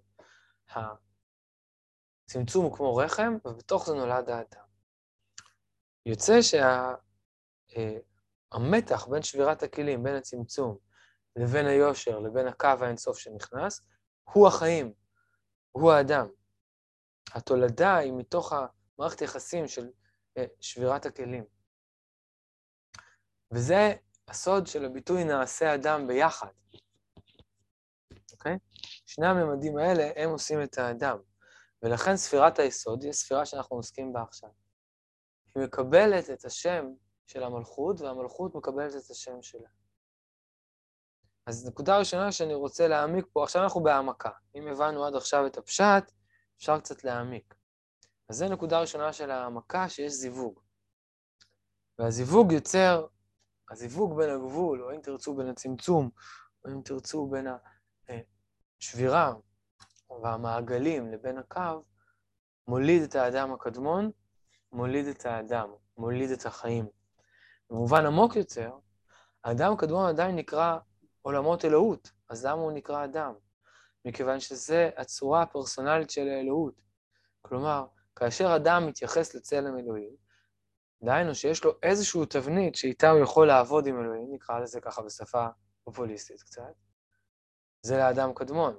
הצמצום 0.70 2.66
הוא 2.66 2.78
כמו 2.78 2.96
רחם, 2.96 3.38
ובתוך 3.46 3.86
זה 3.86 3.94
נולד 3.94 4.30
האדם. 4.30 4.66
יוצא 6.06 6.42
שהמתח 8.52 9.06
שה... 9.06 9.12
בין 9.12 9.22
שבירת 9.22 9.64
הכלים, 9.64 10.04
בין 10.04 10.16
הצמצום, 10.16 10.78
לבין 11.36 11.66
היושר, 11.66 12.20
לבין 12.20 12.48
הקו 12.48 12.68
האינסוף 12.82 13.18
שנכנס, 13.18 13.82
הוא 14.24 14.48
החיים, 14.48 14.94
הוא 15.72 15.92
האדם. 15.92 16.28
התולדה 17.34 17.96
היא 17.96 18.14
מתוך 18.14 18.54
המערכת 18.54 19.22
יחסים 19.22 19.68
של 19.68 19.90
שבירת 20.62 21.06
הכלים. 21.06 21.46
וזה 23.52 23.94
הסוד 24.28 24.68
של 24.68 24.86
הביטוי 24.86 25.24
נעשה 25.24 25.76
אדם 25.76 26.08
ביחד, 26.08 26.52
אוקיי? 28.32 28.58
שני 29.06 29.28
הממדים 29.28 29.78
האלה, 29.78 30.12
הם 30.16 30.30
עושים 30.30 30.64
את 30.64 30.78
האדם. 30.78 31.18
ולכן 31.84 32.18
ספירת 32.18 32.60
היסוד 32.60 33.02
היא 33.04 33.10
הספירה 33.10 33.46
שאנחנו 33.46 33.76
עוסקים 33.76 34.14
בה 34.14 34.22
עכשיו. 34.22 34.50
היא 35.56 35.64
מקבלת 35.64 36.30
את 36.30 36.46
השם 36.46 36.86
של 37.28 37.44
המלכות, 37.44 38.02
והמלכות 38.02 38.56
מקבלת 38.56 38.96
את 38.96 39.10
השם 39.12 39.42
שלה. 39.42 39.70
אז 41.46 41.68
נקודה 41.68 42.00
ראשונה 42.00 42.32
שאני 42.32 42.54
רוצה 42.54 42.88
להעמיק 42.88 43.26
פה, 43.34 43.44
עכשיו 43.44 43.64
אנחנו 43.64 43.84
בהעמקה. 43.84 44.30
אם 44.56 44.68
הבנו 44.68 45.06
עד 45.06 45.16
עכשיו 45.16 45.48
את 45.48 45.58
הפשט, 45.58 46.12
אפשר 46.60 46.80
קצת 46.80 47.04
להעמיק. 47.04 47.56
אז 48.30 48.36
זו 48.36 48.50
נקודה 48.50 48.82
ראשונה 48.82 49.14
של 49.14 49.32
העמקה, 49.32 49.90
שיש 49.90 50.12
זיווג. 50.12 50.60
והזיווג 52.00 52.52
יוצר, 52.52 53.06
הזיווג 53.70 54.18
בין 54.18 54.30
הגבול, 54.30 54.84
או 54.84 54.96
אם 54.96 55.02
תרצו 55.02 55.36
בין 55.36 55.48
הצמצום, 55.48 56.10
או 56.66 56.72
אם 56.72 56.82
תרצו 56.82 57.28
בין 57.28 57.48
השבירה 58.80 59.34
והמעגלים 60.24 61.12
לבין 61.12 61.38
הקו, 61.38 61.84
מוליד 62.68 63.02
את 63.02 63.16
האדם 63.16 63.54
הקדמון, 63.54 64.12
מוליד 64.72 65.08
את 65.08 65.26
האדם, 65.26 65.70
מוליד 65.98 66.32
את 66.32 66.46
החיים. 66.46 66.88
במובן 67.70 68.06
עמוק 68.06 68.36
יותר, 68.36 68.72
האדם 69.44 69.74
הקדמון 69.74 70.10
עדיין 70.10 70.36
נקרא 70.36 70.78
עולמות 71.22 71.66
אלוהות, 71.66 72.12
אז 72.30 72.46
למה 72.46 72.62
הוא 72.62 72.72
נקרא 72.72 73.06
אדם? 73.06 73.34
מכיוון 74.06 74.40
שזה 74.40 74.90
הצורה 74.98 75.42
הפרסונלית 75.42 76.10
של 76.10 76.28
האלוהות. 76.28 76.74
כלומר, 77.42 77.86
כאשר 78.16 78.56
אדם 78.56 78.88
מתייחס 78.88 79.36
לצלם 79.36 79.78
אלוהים, 79.78 80.16
דהיינו 81.04 81.36
שיש 81.36 81.64
לו 81.64 81.72
איזושהי 81.84 82.26
תבנית 82.26 82.76
שאיתה 82.76 83.10
הוא 83.10 83.24
יכול 83.24 83.48
לעבוד 83.48 83.88
עם 83.88 84.00
אלוהים, 84.02 84.34
נקרא 84.34 84.60
לזה 84.60 84.82
ככה 84.82 85.02
בשפה 85.02 85.48
פופוליסטית 85.84 86.42
קצת, 86.42 86.74
זה 87.82 87.98
לאדם 87.98 88.34
קדמון, 88.34 88.78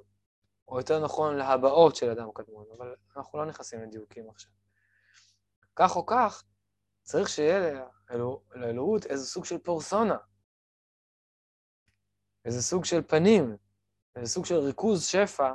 או 0.69 0.79
יותר 0.79 1.05
נכון 1.05 1.37
להבעות 1.37 1.97
של 1.97 2.11
אדם 2.11 2.29
קדמון, 2.35 2.67
אבל 2.77 2.95
אנחנו 3.17 3.39
לא 3.39 3.47
נכנסים 3.47 3.83
לדיוקים 3.83 4.31
עכשיו. 4.31 4.53
כך 5.77 5.97
או 5.97 6.07
כך, 6.07 6.45
צריך 7.03 7.29
שיהיה 7.29 7.85
לאלוהות 8.55 9.07
איזה 9.07 9.27
סוג 9.27 9.45
של 9.45 9.59
פרסונה, 9.59 10.17
איזה 12.45 12.63
סוג 12.63 12.85
של 12.85 13.03
פנים, 13.03 13.57
איזה 14.17 14.33
סוג 14.33 14.45
של 14.45 14.57
ריכוז 14.57 15.05
שפע, 15.05 15.53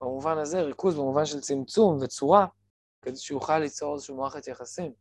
במובן 0.00 0.38
הזה, 0.38 0.62
ריכוז 0.62 0.94
במובן 0.94 1.26
של 1.26 1.40
צמצום 1.40 1.98
וצורה, 2.02 2.46
כדי 3.02 3.16
שיוכל 3.16 3.58
ליצור 3.58 3.94
איזושהי 3.94 4.14
מערכת 4.14 4.48
יחסים. 4.48 4.92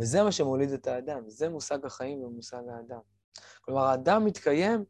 וזה 0.00 0.22
מה 0.22 0.32
שמוליד 0.32 0.70
את 0.70 0.86
האדם, 0.86 1.28
זה 1.28 1.48
מושג 1.48 1.86
החיים 1.86 2.22
ומושג 2.22 2.62
האדם. 2.76 3.00
כלומר, 3.60 3.82
האדם 3.82 4.24
מתקיים 4.24 4.84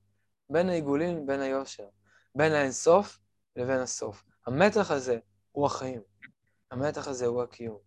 בין 0.50 0.68
העיגולים 0.68 1.16
לבין 1.16 1.40
היושר, 1.40 1.88
בין 2.34 2.52
האינסוף 2.52 3.18
לבין 3.56 3.80
הסוף. 3.80 4.24
המתח 4.46 4.90
הזה 4.90 5.18
הוא 5.52 5.66
החיים, 5.66 6.02
המתח 6.70 7.08
הזה 7.08 7.26
הוא 7.26 7.42
הקיום. 7.42 7.78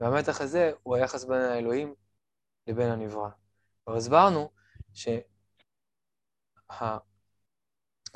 והמתח 0.00 0.40
הזה 0.40 0.72
הוא 0.82 0.96
היחס 0.96 1.24
בין 1.24 1.40
האלוהים 1.40 1.94
לבין 2.66 2.90
הנברא. 2.90 3.28
כבר 3.84 3.96
הסברנו 3.96 4.50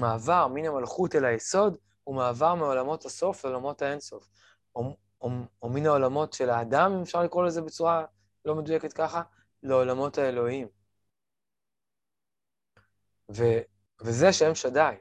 שהמעבר 0.00 0.46
מן 0.46 0.64
המלכות 0.64 1.14
אל 1.14 1.24
היסוד 1.24 1.76
הוא 2.04 2.16
מעבר 2.16 2.54
מעולמות 2.54 3.04
הסוף 3.04 3.44
לעולמות 3.44 3.82
האינסוף. 3.82 4.28
או, 4.74 4.96
או, 5.20 5.28
או 5.62 5.68
מן 5.68 5.86
העולמות 5.86 6.32
של 6.32 6.50
האדם, 6.50 6.92
אם 6.96 7.02
אפשר 7.02 7.22
לקרוא 7.22 7.44
לזה 7.44 7.62
בצורה 7.62 8.04
לא 8.44 8.54
מדויקת 8.54 8.92
ככה, 8.92 9.22
לעולמות 9.62 10.18
האלוהים. 10.18 10.68
ו, 13.36 13.42
וזה 14.00 14.32
שם 14.32 14.54
שדי. 14.54 14.94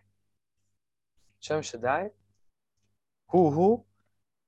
שם 1.40 1.64
שדי 1.64 2.02
הוא-הוא 3.26 3.86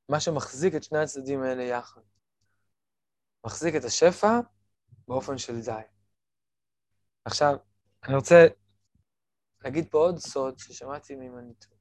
מה 0.09 0.19
שמחזיק 0.19 0.75
את 0.75 0.83
שני 0.83 0.99
הצדדים 0.99 1.43
האלה 1.43 1.63
יחד. 1.63 2.01
מחזיק 3.45 3.75
את 3.75 3.83
השפע 3.83 4.39
באופן 5.07 5.37
של 5.37 5.61
די. 5.61 5.81
עכשיו, 7.25 7.55
אני 8.03 8.15
רוצה 8.15 8.47
להגיד 9.63 9.87
פה 9.91 9.97
עוד 9.97 10.17
סוד 10.17 10.59
ששמעתי 10.59 11.15
ממניטו. 11.15 11.75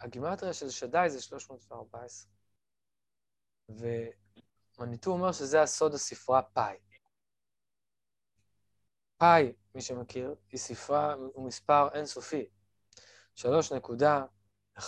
הגימטריה 0.00 0.52
של 0.52 0.70
שדי 0.70 1.06
זה 1.08 1.22
314. 1.22 2.32
ומניטו 3.68 5.10
אומר 5.10 5.32
שזה 5.32 5.62
הסוד 5.62 5.94
הספרה 5.94 6.42
פאי. 6.42 6.76
פאי, 9.16 9.52
מי 9.74 9.82
שמכיר, 9.82 10.34
היא 10.52 10.60
ספרה, 10.60 11.14
הוא 11.14 11.46
מספר 11.46 11.88
אינסופי. 11.94 12.46
3.141, 13.36 14.80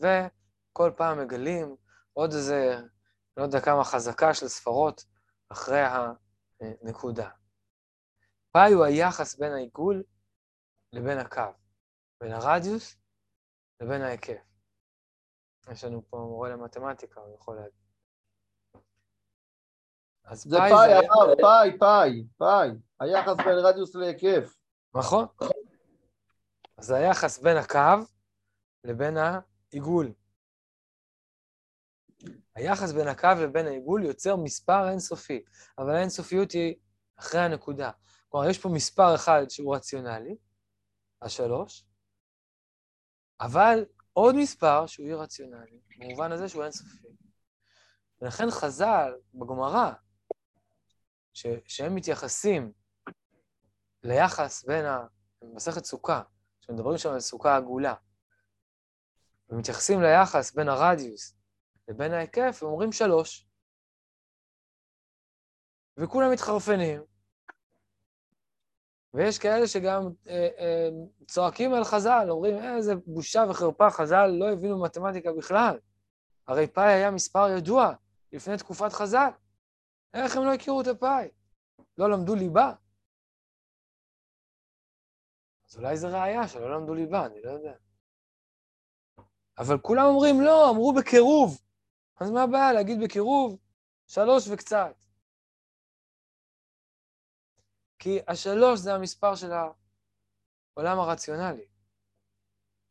וכל 0.00 0.92
פעם 0.96 1.18
מגלים 1.18 1.76
עוד 2.12 2.32
איזה, 2.32 2.76
לא 3.36 3.42
יודע 3.42 3.60
כמה 3.60 3.84
חזקה 3.84 4.34
של 4.34 4.48
ספרות 4.48 5.04
אחרי 5.48 5.82
הנקודה. 6.60 7.28
פאי 8.54 8.72
הוא 8.72 8.84
היחס 8.84 9.34
בין 9.34 9.52
העיגול 9.52 10.02
לבין 10.92 11.18
הקו, 11.18 11.42
בין 12.20 12.32
הרדיוס 12.32 12.96
לבין 13.80 14.02
ההיקף. 14.02 14.42
יש 15.70 15.84
לנו 15.84 16.02
פה 16.10 16.16
מורה 16.16 16.48
למתמטיקה, 16.48 17.20
הוא 17.20 17.34
יכול 17.34 17.56
להגיד. 17.56 17.80
אז 20.24 20.42
זה 20.42 20.56
פאי, 20.56 20.70
פאי, 20.70 20.88
זה... 20.88 21.34
פאי, 21.42 21.78
פאי, 21.78 22.26
פאי, 22.38 22.68
היחס 23.00 23.36
בין 23.36 23.58
רדיוס 23.58 23.94
להיקף. 23.94 24.56
נכון. 24.94 25.26
אז 26.76 26.84
זה 26.84 26.96
היחס 26.96 27.38
בין 27.38 27.56
הקו 27.56 28.06
לבין 28.84 29.16
העיגול. 29.16 30.12
היחס 32.54 32.92
בין 32.92 33.08
הקו 33.08 33.28
לבין 33.42 33.66
העיגול 33.66 34.04
יוצר 34.04 34.36
מספר 34.36 34.88
אינסופי, 34.88 35.44
אבל 35.78 35.94
האינסופיות 35.94 36.52
היא 36.52 36.74
אחרי 37.16 37.40
הנקודה. 37.40 37.90
כלומר, 38.34 38.50
יש 38.50 38.58
פה 38.58 38.68
מספר 38.68 39.14
אחד 39.14 39.42
שהוא 39.48 39.76
רציונלי, 39.76 40.36
השלוש, 41.22 41.84
אבל 43.40 43.84
עוד 44.12 44.34
מספר 44.38 44.86
שהוא 44.86 45.06
אי-רציונלי, 45.06 45.80
במובן 45.98 46.32
הזה 46.32 46.48
שהוא 46.48 46.62
אינסופי. 46.62 47.08
ולכן 48.20 48.50
חז"ל, 48.50 49.12
בגמרא, 49.34 49.92
שהם 51.66 51.94
מתייחסים 51.94 52.72
ליחס 54.02 54.64
בין. 54.64 54.84
מסכת 55.42 55.84
סוכה, 55.84 56.22
שמדברים 56.60 56.98
שם 56.98 57.10
על 57.10 57.20
סוכה 57.20 57.56
עגולה, 57.56 57.94
ומתייחסים 59.48 60.02
ליחס 60.02 60.52
בין 60.54 60.68
הרדיוס 60.68 61.36
לבין 61.88 62.12
ההיקף, 62.12 62.58
הם 62.62 62.68
אומרים 62.68 62.92
שלוש. 62.92 63.48
וכולם 65.96 66.32
מתחרפנים, 66.32 67.13
ויש 69.14 69.38
כאלה 69.38 69.66
שגם 69.66 70.02
אה, 70.28 70.48
אה, 70.58 70.88
צועקים 71.26 71.74
על 71.74 71.84
חז"ל, 71.84 72.26
אומרים, 72.30 72.56
איזה 72.76 72.94
בושה 73.06 73.44
וחרפה, 73.50 73.90
חז"ל 73.90 74.26
לא 74.26 74.52
הבינו 74.52 74.82
מתמטיקה 74.82 75.32
בכלל. 75.32 75.78
הרי 76.48 76.66
פאי 76.66 76.92
היה 76.92 77.10
מספר 77.10 77.48
ידוע 77.48 77.94
לפני 78.32 78.56
תקופת 78.56 78.92
חז"ל. 78.92 79.28
איך 80.14 80.36
הם 80.36 80.44
לא 80.44 80.52
הכירו 80.54 80.80
את 80.80 80.86
הפאי? 80.86 81.28
לא 81.98 82.10
למדו 82.10 82.34
ליבה? 82.34 82.72
אז 85.68 85.76
אולי 85.76 85.96
זו 85.96 86.08
ראייה 86.08 86.48
שלא 86.48 86.74
למדו 86.74 86.94
ליבה, 86.94 87.26
אני 87.26 87.42
לא 87.42 87.50
יודע. 87.50 87.74
אבל 89.58 89.78
כולם 89.78 90.04
אומרים 90.04 90.40
לא, 90.40 90.70
אמרו 90.70 90.92
בקירוב. 90.92 91.60
אז 92.20 92.30
מה 92.30 92.42
הבעיה 92.42 92.72
להגיד 92.72 92.98
בקירוב? 93.04 93.58
שלוש 94.06 94.48
וקצת. 94.48 95.03
כי 98.04 98.18
השלוש 98.28 98.80
זה 98.80 98.94
המספר 98.94 99.34
של 99.34 99.52
העולם 99.52 100.98
הרציונלי. 100.98 101.66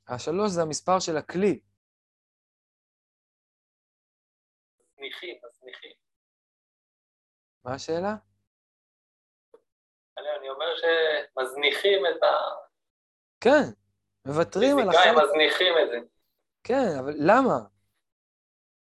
השלוש 0.07 0.51
זה 0.51 0.61
המספר 0.61 0.99
של 0.99 1.17
הכלי. 1.17 1.59
מזניחים, 4.79 5.35
מזניחים. 5.45 5.91
מה 7.65 7.73
השאלה? 7.73 8.15
אני 10.17 10.49
אומר 10.49 10.75
שמזניחים 10.75 12.05
את 12.05 12.23
ה... 12.23 12.27
כן, 13.41 13.63
מוותרים 14.27 14.77
על 14.79 14.89
החלק... 14.89 15.23
מזניחים 15.23 15.73
את 15.83 15.89
זה. 15.91 15.97
כן, 16.63 16.99
אבל 16.99 17.13
למה? 17.17 17.59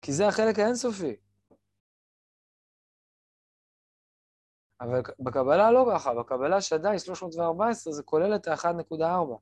כי 0.02 0.12
זה 0.12 0.28
החלק 0.28 0.58
האינסופי. 0.58 1.16
אבל 4.82 5.02
בקבלה 5.20 5.70
לא 5.72 5.86
ככה, 5.94 6.14
בקבלה 6.14 6.60
שדי 6.60 6.98
314 6.98 7.92
זה 7.92 8.02
כולל 8.02 8.34
את 8.36 8.48
ה-1.4. 8.48 9.38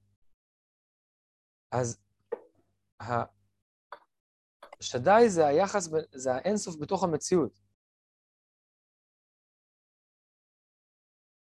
אז 1.73 1.99
השדי 4.81 5.29
זה 5.29 5.47
היחס, 5.47 5.89
זה 6.15 6.35
האינסוף 6.35 6.77
בתוך 6.81 7.05
המציאות. 7.05 7.61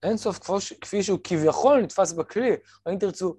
אינסוף 0.02 0.38
כפי 0.80 1.02
שהוא 1.02 1.20
כביכול 1.24 1.80
נתפס 1.82 2.12
בכלי, 2.12 2.50
או 2.86 2.92
אם 2.92 2.98
תרצו, 2.98 3.38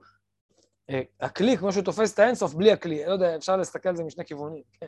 אה, 0.89 1.01
הכלי 1.19 1.58
כמו 1.58 1.71
שהוא 1.71 1.86
תופס 1.86 2.13
את 2.13 2.19
האינסוף 2.19 2.53
בלי 2.53 2.71
הכלי, 2.71 3.06
לא 3.06 3.12
יודע, 3.12 3.36
אפשר 3.36 3.58
להסתכל 3.58 3.89
על 3.89 3.95
זה 3.95 4.03
משני 4.03 4.25
כיוונים, 4.25 4.63
כן. 4.71 4.88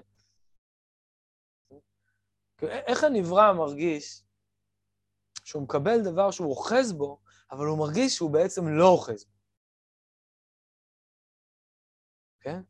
איך 2.61 3.03
הנברא 3.03 3.53
מרגיש 3.53 4.24
שהוא 5.45 5.63
מקבל 5.63 5.97
דבר 6.03 6.31
שהוא 6.31 6.49
אוחז 6.49 6.93
בו, 6.93 7.21
אבל 7.51 7.65
הוא 7.65 7.79
מרגיש 7.79 8.15
שהוא 8.15 8.33
בעצם 8.33 8.61
לא 8.67 8.87
אוחז 8.87 9.25
בו. 9.25 9.31
כן? 12.39 12.61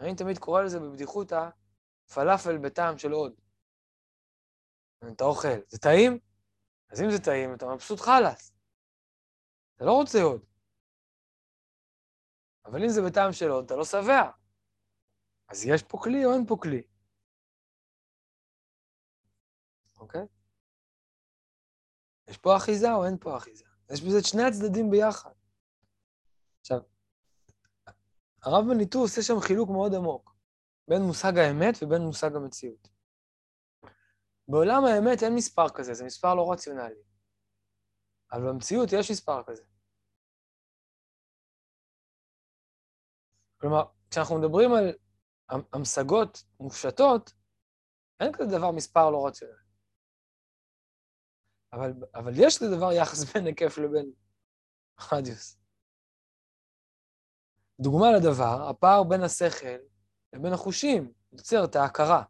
אני 0.00 0.16
תמיד 0.16 0.38
קורא 0.38 0.62
לזה 0.62 0.80
בבדיחותא 0.80 1.48
פלאפל 2.14 2.58
בטעם 2.58 2.98
של 2.98 3.12
עוד. 3.12 3.40
אתה 5.12 5.24
אוכל, 5.24 5.48
זה 5.68 5.78
טעים? 5.78 6.18
אז 6.90 7.00
אם 7.02 7.10
זה 7.10 7.18
טעים, 7.24 7.54
אתה 7.54 7.66
מבסוט 7.74 8.00
חלאס. 8.00 8.52
אתה 9.76 9.84
לא 9.84 9.92
רוצה 9.92 10.18
עוד. 10.22 10.44
אבל 12.64 12.82
אם 12.82 12.88
זה 12.88 13.00
בטעם 13.06 13.32
של 13.32 13.50
עוד, 13.50 13.64
אתה 13.64 13.76
לא 13.76 13.84
שבע. 13.84 14.30
אז 15.48 15.66
יש 15.66 15.82
פה 15.82 15.98
כלי 16.02 16.24
או 16.24 16.32
אין 16.32 16.46
פה 16.46 16.56
כלי? 16.62 16.82
אוקיי? 19.96 20.26
יש 22.28 22.38
פה 22.38 22.56
אחיזה 22.56 22.92
או 22.92 23.04
אין 23.04 23.16
פה 23.20 23.36
אחיזה? 23.36 23.64
יש 23.90 24.02
בזה 24.02 24.18
את 24.18 24.24
שני 24.24 24.42
הצדדים 24.42 24.90
ביחד. 24.90 25.30
עכשיו, 26.60 26.80
הרב 28.42 28.64
מניטו 28.64 28.98
עושה 28.98 29.22
שם 29.22 29.40
חילוק 29.40 29.70
מאוד 29.70 29.94
עמוק 29.94 30.34
בין 30.88 31.02
מושג 31.02 31.38
האמת 31.38 31.74
ובין 31.82 32.02
מושג 32.02 32.36
המציאות. 32.36 32.88
בעולם 34.48 34.84
האמת 34.84 35.22
אין 35.22 35.34
מספר 35.34 35.68
כזה, 35.68 35.94
זה 35.94 36.04
מספר 36.04 36.34
לא 36.34 36.52
רציונלי. 36.52 37.02
אבל 38.32 38.48
במציאות 38.48 38.88
יש 38.92 39.10
מספר 39.10 39.42
כזה. 39.46 39.64
כלומר, 43.56 43.84
כשאנחנו 44.10 44.38
מדברים 44.38 44.70
על 44.74 44.92
המשגות 45.72 46.44
מופשטות, 46.60 47.32
אין 48.20 48.32
כזה 48.32 48.58
דבר 48.58 48.70
מספר 48.70 49.10
לא 49.10 49.26
רציונלי. 49.26 49.63
אבל, 51.74 51.92
אבל 52.14 52.32
יש 52.36 52.58
כזה 52.58 52.76
דבר 52.76 52.92
יחס 52.92 53.24
בין 53.32 53.46
היקף 53.46 53.78
לבין 53.78 54.12
רדיוס. 55.12 55.58
דוגמה 57.80 58.06
לדבר, 58.16 58.68
הפער 58.70 59.02
בין 59.08 59.22
השכל 59.22 59.78
לבין 60.32 60.52
החושים 60.52 61.12
יוצר 61.32 61.64
את 61.64 61.76
ההכרה. 61.76 62.24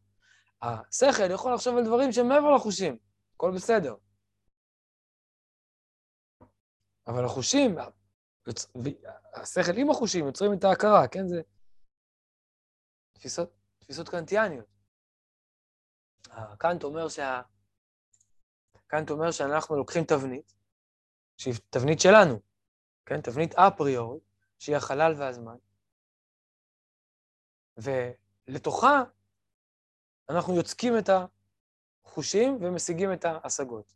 השכל 0.62 1.30
יכול 1.30 1.54
לחשוב 1.54 1.76
על 1.76 1.85
דברים 1.85 2.12
שהם 2.12 2.28
מעבר 2.28 2.57
לחושים, 2.57 2.98
הכל 3.35 3.52
בסדר. 3.54 3.94
אבל 7.07 7.24
החושים, 7.24 7.76
השכל 9.35 9.76
עם 9.76 9.90
החושים 9.90 10.26
יוצרים 10.26 10.52
את 10.59 10.64
ההכרה, 10.64 11.09
כן? 11.09 11.28
זה 11.28 11.42
תפיסות, 13.12 13.50
תפיסות 13.78 14.09
קנטיאניות. 14.09 14.66
קאנט 16.59 16.85
אומר 16.85 17.09
שה... 17.09 17.42
קאנט 18.87 19.11
אומר 19.11 19.31
שאנחנו 19.31 19.77
לוקחים 19.77 20.05
תבנית, 20.05 20.55
שהיא 21.37 21.55
תבנית 21.70 22.01
שלנו, 22.01 22.40
כן? 23.07 23.20
תבנית 23.20 23.55
אפריורית, 23.55 24.23
שהיא 24.59 24.77
החלל 24.77 25.14
והזמן, 25.18 25.57
ולתוכה 27.77 29.03
אנחנו 30.29 30.57
יוצקים 30.57 30.99
את 30.99 31.11
החושים 32.05 32.59
ומשיגים 32.61 33.12
את 33.12 33.25
ההשגות. 33.25 33.94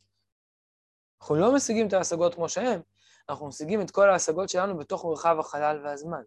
אנחנו 1.20 1.37
לא 1.37 1.55
משיגים 1.55 1.88
את 1.88 1.92
ההשגות 1.92 2.35
כמו 2.35 2.48
שהן, 2.48 2.81
אנחנו 3.29 3.48
משיגים 3.48 3.81
את 3.81 3.90
כל 3.90 4.11
ההשגות 4.11 4.48
שלנו 4.48 4.79
בתוך 4.79 5.05
מרחב 5.05 5.37
החלל 5.38 5.81
והזמן. 5.85 6.22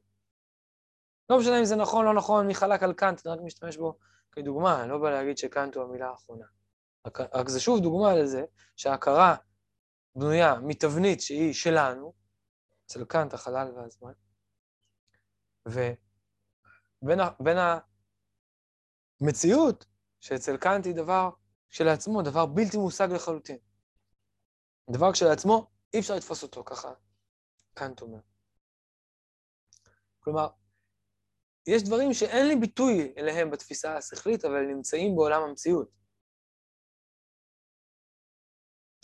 לא 1.29 1.39
משנה 1.39 1.59
אם 1.59 1.65
זה 1.65 1.75
נכון, 1.75 2.05
לא 2.05 2.13
נכון, 2.13 2.47
מי 2.47 2.55
חלק 2.55 2.83
על 2.83 2.93
קאנט, 2.93 3.27
אני 3.27 3.35
רק 3.35 3.39
משתמש 3.43 3.77
בו 3.77 3.97
כדוגמה, 4.31 4.81
אני 4.81 4.89
לא 4.89 4.97
בא 4.97 5.09
להגיד 5.09 5.37
שקאנט 5.37 5.75
הוא 5.75 5.83
המילה 5.83 6.09
האחרונה. 6.09 6.45
רק, 7.05 7.49
זה 7.49 7.59
שוב 7.59 7.79
דוגמה 7.79 8.15
לזה 8.15 8.43
שההכרה 8.75 9.35
בנויה 10.15 10.59
מתבנית 10.59 11.21
שהיא 11.21 11.53
שלנו, 11.53 12.13
אצל 12.85 13.05
קאנט 13.05 13.33
החלל 13.33 13.71
והזמן, 13.75 14.11
ובין 17.01 17.57
המציאות, 19.21 19.85
שאצל 20.19 20.57
קאנט 20.57 20.85
היא 20.85 20.95
דבר 20.95 21.29
כשלעצמו, 21.69 22.21
דבר 22.21 22.45
בלתי 22.45 22.77
מושג 22.77 23.07
לחלוטין. 23.11 23.57
דבר 24.89 25.13
כשלעצמו, 25.13 25.71
אי 25.93 25.99
אפשר 25.99 26.15
לתפוס 26.15 26.43
אותו 26.43 26.63
ככה, 26.63 26.93
קאנט 27.73 28.01
אומר. 28.01 28.19
כלומר, 30.19 30.47
יש 31.67 31.83
דברים 31.83 32.13
שאין 32.13 32.47
לי 32.47 32.55
ביטוי 32.55 33.13
אליהם 33.17 33.51
בתפיסה 33.51 33.97
השכלית, 33.97 34.45
אבל 34.45 34.61
נמצאים 34.61 35.15
בעולם 35.15 35.41
המציאות. 35.41 36.00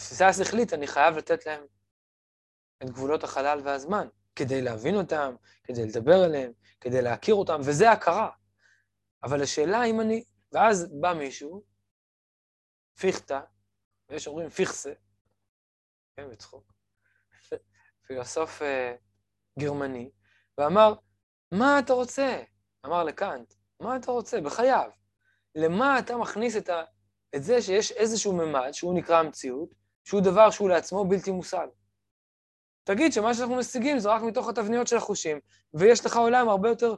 בתפיסה 0.07 0.27
השכלית 0.27 0.73
אני 0.73 0.87
חייב 0.87 1.17
לתת 1.17 1.45
להם 1.45 1.65
את 2.83 2.89
גבולות 2.89 3.23
החלל 3.23 3.61
והזמן, 3.63 4.07
כדי 4.35 4.61
להבין 4.61 4.95
אותם, 4.95 5.35
כדי 5.63 5.85
לדבר 5.85 6.23
עליהם, 6.23 6.51
כדי 6.81 7.01
להכיר 7.01 7.35
אותם, 7.35 7.59
וזה 7.65 7.91
הכרה. 7.91 8.29
אבל 9.23 9.41
השאלה 9.41 9.83
אם 9.83 10.01
אני... 10.01 10.23
ואז 10.51 10.87
בא 11.01 11.13
מישהו, 11.13 11.63
פיכטה, 12.99 13.41
ויש 14.09 14.27
אומרים 14.27 14.49
פיכסה, 14.49 14.93
כן, 16.15 16.29
בצחוק, 16.31 16.71
פילוסוף 18.07 18.61
uh, 18.61 18.65
גרמני, 19.59 20.11
ואמר, 20.57 20.93
מה 21.51 21.79
אתה 21.79 21.93
רוצה? 21.93 22.43
אמר 22.85 23.03
לקאנט, 23.03 23.53
מה 23.79 23.95
אתה 23.95 24.11
רוצה? 24.11 24.41
בחייו. 24.41 24.89
למה 25.55 25.99
אתה 25.99 26.17
מכניס 26.17 26.57
את, 26.57 26.69
ה, 26.69 26.83
את 27.35 27.43
זה 27.43 27.61
שיש 27.61 27.91
איזשהו 27.91 28.33
ממד, 28.33 28.71
שהוא 28.71 28.97
נקרא 28.99 29.19
המציאות, 29.19 29.86
שהוא 30.07 30.21
דבר 30.21 30.49
שהוא 30.51 30.69
לעצמו 30.69 31.05
בלתי 31.05 31.31
מושג? 31.31 31.67
תגיד 32.83 33.13
שמה 33.13 33.33
שאנחנו 33.33 33.55
משיגים 33.55 33.99
זה 33.99 34.09
רק 34.09 34.21
מתוך 34.21 34.49
התבניות 34.49 34.87
של 34.87 34.97
החושים, 34.97 35.39
ויש 35.73 36.05
לך 36.05 36.17
עולם 36.17 36.49
הרבה 36.49 36.69
יותר 36.69 36.95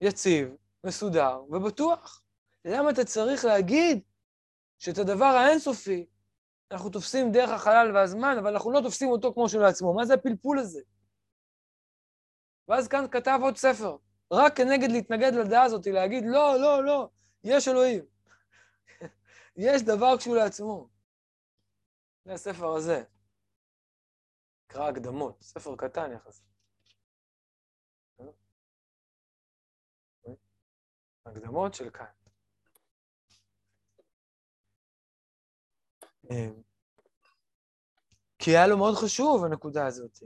יציב, 0.00 0.48
מסודר 0.84 1.40
ובטוח. 1.50 2.22
למה 2.64 2.90
אתה 2.90 3.04
צריך 3.04 3.44
להגיד 3.44 4.00
שאת 4.78 4.98
הדבר 4.98 5.24
האינסופי 5.24 6.06
אנחנו 6.70 6.90
תופסים 6.90 7.32
דרך 7.32 7.50
החלל 7.50 7.90
והזמן, 7.94 8.36
אבל 8.38 8.52
אנחנו 8.52 8.70
לא 8.70 8.80
תופסים 8.80 9.08
אותו 9.08 9.34
כמו 9.34 9.48
שהוא 9.48 9.62
לעצמו? 9.62 9.94
מה 9.94 10.04
זה 10.04 10.14
הפלפול 10.14 10.58
הזה? 10.58 10.80
ואז 12.68 12.88
כאן 12.88 13.04
כתב 13.10 13.38
עוד 13.42 13.56
ספר, 13.56 13.96
רק 14.32 14.56
כנגד 14.56 14.90
להתנגד 14.90 15.32
לדעה 15.34 15.62
הזאת, 15.62 15.86
להגיד, 15.86 16.24
לא, 16.26 16.60
לא, 16.60 16.84
לא, 16.84 17.08
יש 17.44 17.68
אלוהים. 17.68 18.04
יש 19.56 19.82
דבר 19.82 20.18
כשהוא 20.18 20.36
לעצמו. 20.36 20.97
זה 22.28 22.34
הספר 22.34 22.74
הזה. 22.76 23.04
נקרא 24.64 24.88
הקדמות, 24.88 25.42
ספר 25.42 25.76
קטן 25.76 26.12
יחסית. 26.12 26.44
הקדמות 31.26 31.74
של 31.74 31.90
כאן. 31.90 32.06
אמ, 36.30 36.62
כי 38.38 38.50
היה 38.50 38.66
לו 38.66 38.78
מאוד 38.78 38.94
חשוב 38.94 39.44
הנקודה 39.44 39.86
הזאת. 39.86 40.18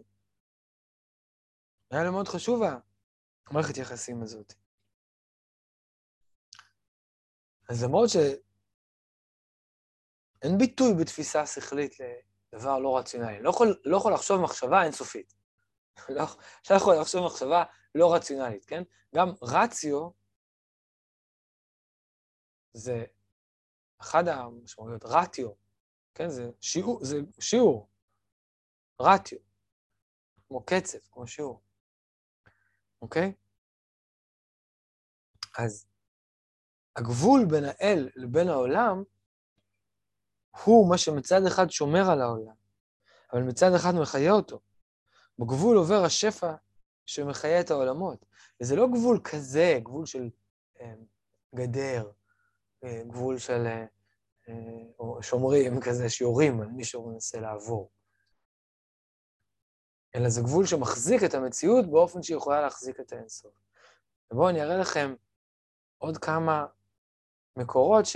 היה 1.90 2.04
לו 2.04 2.12
מאוד 2.12 2.28
חשוב 2.28 2.60
המערכת 3.46 3.76
יחסים 3.76 4.22
הזאת. 4.22 4.52
אז 7.68 7.82
למרות 7.84 8.08
שאין 10.42 10.58
ביטוי 10.58 10.94
בתפיסה 11.00 11.46
שכלית 11.46 11.94
לדבר 12.52 12.78
לא 12.78 12.98
רציונלי, 12.98 13.42
לא 13.42 13.50
יכול, 13.50 13.80
לא 13.84 13.96
יכול 13.96 14.12
לחשוב 14.12 14.40
מחשבה 14.40 14.82
אינסופית. 14.84 15.34
לא, 16.16 16.24
לא 16.70 16.76
יכול 16.76 16.94
לחשוב 17.00 17.26
מחשבה 17.26 17.64
לא 17.94 18.14
רציונלית, 18.14 18.64
כן? 18.64 18.82
גם 19.14 19.28
רציו 19.42 20.10
זה 22.74 23.04
אחד 24.00 24.28
המשמעויות, 24.28 25.04
רטיו, 25.04 25.50
כן? 26.14 26.28
זה 26.28 26.50
שיעור, 26.60 27.04
זה 27.04 27.16
שיעור, 27.40 27.88
רטיו, 29.00 29.38
כמו 30.48 30.64
קצב, 30.64 30.98
כמו 31.10 31.26
שיעור, 31.26 31.62
אוקיי? 33.02 33.32
אז 35.58 35.86
הגבול 36.96 37.40
בין 37.50 37.64
האל 37.64 38.08
לבין 38.16 38.48
העולם 38.48 39.02
הוא 40.64 40.90
מה 40.90 40.98
שמצד 40.98 41.46
אחד 41.46 41.70
שומר 41.70 42.10
על 42.10 42.20
העולם, 42.20 42.54
אבל 43.32 43.42
מצד 43.42 43.74
אחד 43.74 43.94
מחיה 43.94 44.32
אותו. 44.32 44.60
בגבול 45.38 45.76
עובר 45.76 46.04
השפע 46.04 46.54
שמחיה 47.06 47.60
את 47.60 47.70
העולמות. 47.70 48.24
וזה 48.60 48.76
לא 48.76 48.86
גבול 48.86 49.20
כזה, 49.24 49.78
גבול 49.82 50.06
של 50.06 50.30
אה, 50.80 50.94
גדר, 51.54 52.10
אה, 52.84 53.02
גבול 53.06 53.38
של 53.38 53.66
אה, 53.66 53.84
אה, 54.48 55.22
שומרים 55.22 55.80
כזה, 55.80 56.10
שיורים 56.10 56.60
על 56.60 56.68
מי 56.68 56.84
שמנסה 56.84 57.40
לעבור. 57.40 57.90
אלא 60.14 60.28
זה 60.28 60.40
גבול 60.40 60.66
שמחזיק 60.66 61.24
את 61.24 61.34
המציאות 61.34 61.90
באופן 61.90 62.22
שהיא 62.22 62.36
יכולה 62.36 62.60
להחזיק 62.60 63.00
את 63.00 63.12
האינסוף. 63.12 63.52
ובואו 64.30 64.48
אני 64.48 64.62
אראה 64.62 64.76
לכם 64.76 65.14
עוד 65.98 66.18
כמה 66.18 66.66
מקורות 67.56 68.06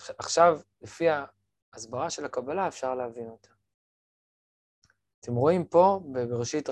שעכשיו, 0.00 0.60
לפי 0.82 1.04
ההסברה 1.72 2.10
של 2.10 2.24
הקבלה, 2.24 2.68
אפשר 2.68 2.94
להבין 2.94 3.28
אותם. 3.28 3.54
אתם 5.20 5.34
רואים 5.34 5.66
פה, 5.66 6.00
בראשית 6.12 6.68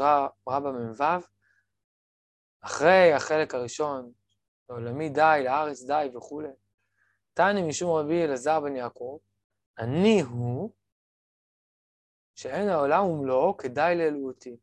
רבא 0.48 0.70
מ"ו, 0.70 1.04
אחרי 2.60 3.12
החלק 3.12 3.54
הראשון, 3.54 4.12
לעולמי 4.68 5.08
די, 5.08 5.40
לארץ 5.44 5.82
די 5.82 6.08
וכולי, 6.16 6.52
תני 7.34 7.62
משום 7.68 7.90
רבי 7.96 8.24
אלעזר 8.24 8.60
בן 8.60 8.76
יעקב, 8.76 9.18
אני 9.78 10.20
הוא 10.20 10.70
שאין 12.34 12.68
העולם 12.68 13.04
ומלואו 13.04 13.56
כדאי 13.56 13.96
לאלוהותי. 13.96 14.56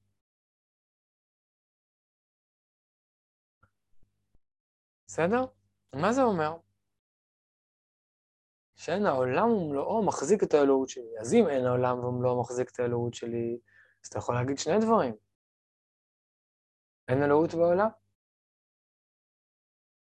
בסדר? 5.07 5.45
מה 5.95 6.13
זה 6.13 6.21
אומר? 6.23 6.57
שאין 8.79 9.05
העולם 9.05 9.49
ומלואו 9.51 10.05
מחזיק 10.05 10.43
את 10.43 10.53
האלוהות 10.53 10.89
שלי. 10.89 11.19
אז 11.19 11.33
אם 11.33 11.47
אין 11.49 11.65
העולם 11.65 11.99
ומלואו 12.03 12.41
מחזיק 12.41 12.69
את 12.69 12.79
האלוהות 12.79 13.13
שלי, 13.13 13.59
אז 14.03 14.07
אתה 14.07 14.17
יכול 14.17 14.35
להגיד 14.35 14.57
שני 14.57 14.79
דברים. 14.81 15.15
אין 17.07 17.23
אלוהות 17.23 17.53
בעולם? 17.53 17.89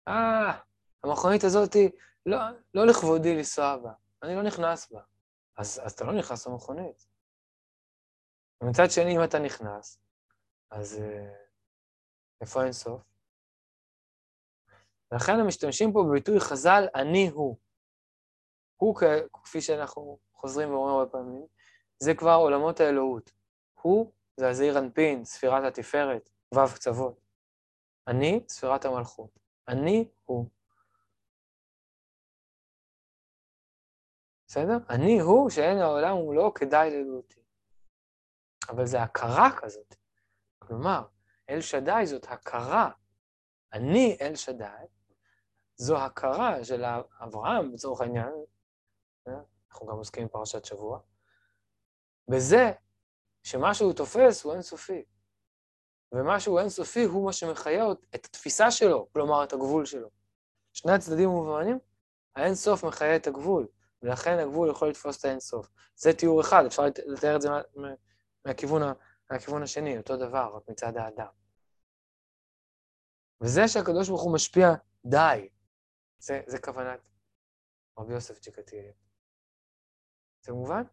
אה, 0.07 0.59
המכונית 1.03 1.43
הזאת 1.43 1.75
לא, 2.25 2.37
לא 2.73 2.87
לכבודי 2.87 3.35
לנסוע 3.37 3.77
בה, 3.77 3.91
אני 4.23 4.35
לא 4.35 4.43
נכנס 4.43 4.91
בה. 4.91 5.01
אז, 5.57 5.81
אז 5.83 5.91
אתה 5.91 6.03
לא 6.03 6.13
נכנס 6.19 6.47
למכונית. 6.47 7.07
ומצד 8.61 8.87
שני, 8.89 9.15
אם 9.15 9.23
אתה 9.23 9.39
נכנס, 9.39 9.99
אז 10.71 10.99
אה, 11.01 11.33
איפה 12.41 12.63
אין 12.63 12.71
סוף? 12.71 13.01
ולכן 15.11 15.39
הם 15.39 15.47
משתמשים 15.47 15.93
פה 15.93 16.03
בביטוי 16.09 16.39
חז"ל, 16.39 16.83
אני 16.95 17.29
הוא. 17.33 17.66
הוא, 18.77 18.95
כפי 19.43 19.61
שאנחנו 19.61 20.19
חוזרים 20.33 20.69
ואומרים 20.69 20.95
הרבה 20.95 21.11
פעמים, 21.11 21.45
זה 21.99 22.13
כבר 22.13 22.33
עולמות 22.33 22.79
האלוהות. 22.79 23.31
הוא 23.81 24.11
זה 24.37 24.49
הזעיר 24.49 24.79
אנפין, 24.79 25.25
ספירת 25.25 25.63
התפארת, 25.63 26.29
ו' 26.55 26.75
קצוות. 26.75 27.19
אני, 28.07 28.43
ספירת 28.47 28.85
המלכות. 28.85 29.39
אני 29.67 30.09
הוא. 30.25 30.45
בסדר? 34.47 34.77
אני 34.89 35.19
הוא 35.19 35.49
שאין 35.49 35.77
העולם 35.77 36.17
ומלואו 36.17 36.53
כדאי 36.53 36.91
לאלוהותי. 36.91 37.41
אבל 38.69 38.85
זה 38.85 39.01
הכרה 39.01 39.49
כזאת. 39.61 39.95
כלומר, 40.59 41.01
אל 41.49 41.61
שדי 41.61 42.01
זאת 42.05 42.25
הכרה. 42.29 42.89
אני 43.73 44.17
אל 44.21 44.35
שדי, 44.35 44.85
זו 45.75 45.97
הכרה 45.97 46.63
של 46.63 46.83
אברהם, 47.23 47.73
לצורך 47.73 48.01
העניין? 48.01 48.33
אנחנו 49.71 49.87
גם 49.87 49.97
עוסקים 49.97 50.27
בפרשת 50.27 50.65
שבוע, 50.65 50.99
בזה 52.27 52.71
שמה 53.43 53.73
שהוא 53.73 53.93
תופס 53.93 54.43
הוא 54.43 54.53
אינסופי. 54.53 55.03
ומה 56.11 56.39
שהוא 56.39 56.59
אינסופי 56.59 57.03
הוא 57.03 57.25
מה 57.25 57.33
שמחיה 57.33 57.85
את 58.15 58.25
התפיסה 58.25 58.71
שלו, 58.71 59.07
כלומר 59.13 59.43
את 59.43 59.53
הגבול 59.53 59.85
שלו. 59.85 60.09
שני 60.73 60.91
הצדדים 60.91 61.29
מובנים, 61.29 61.79
האינסוף 62.35 62.83
מחיה 62.83 63.15
את 63.15 63.27
הגבול, 63.27 63.67
ולכן 64.01 64.39
הגבול 64.39 64.69
יכול 64.69 64.89
לתפוס 64.89 65.19
את 65.19 65.25
האינסוף. 65.25 65.69
זה 65.95 66.13
תיאור 66.13 66.41
אחד, 66.41 66.65
אפשר 66.65 66.83
לתאר 67.05 67.35
את 67.35 67.41
זה 67.41 67.49
מהכיוון, 68.45 68.81
מהכיוון 69.31 69.63
השני, 69.63 69.97
אותו 69.97 70.17
דבר, 70.17 70.55
רק 70.55 70.69
מצד 70.69 70.97
האדם. 70.97 71.27
וזה 73.41 73.67
שהקדוש 73.67 74.09
ברוך 74.09 74.21
הוא 74.21 74.33
משפיע 74.33 74.73
די, 75.05 75.49
זה, 76.19 76.41
זה 76.47 76.59
כוונת 76.59 76.99
רבי 77.97 78.13
יוסף 78.13 78.39
צ'יקטילי. 78.39 79.06
זה 80.47 80.53
מובן? 80.53 80.83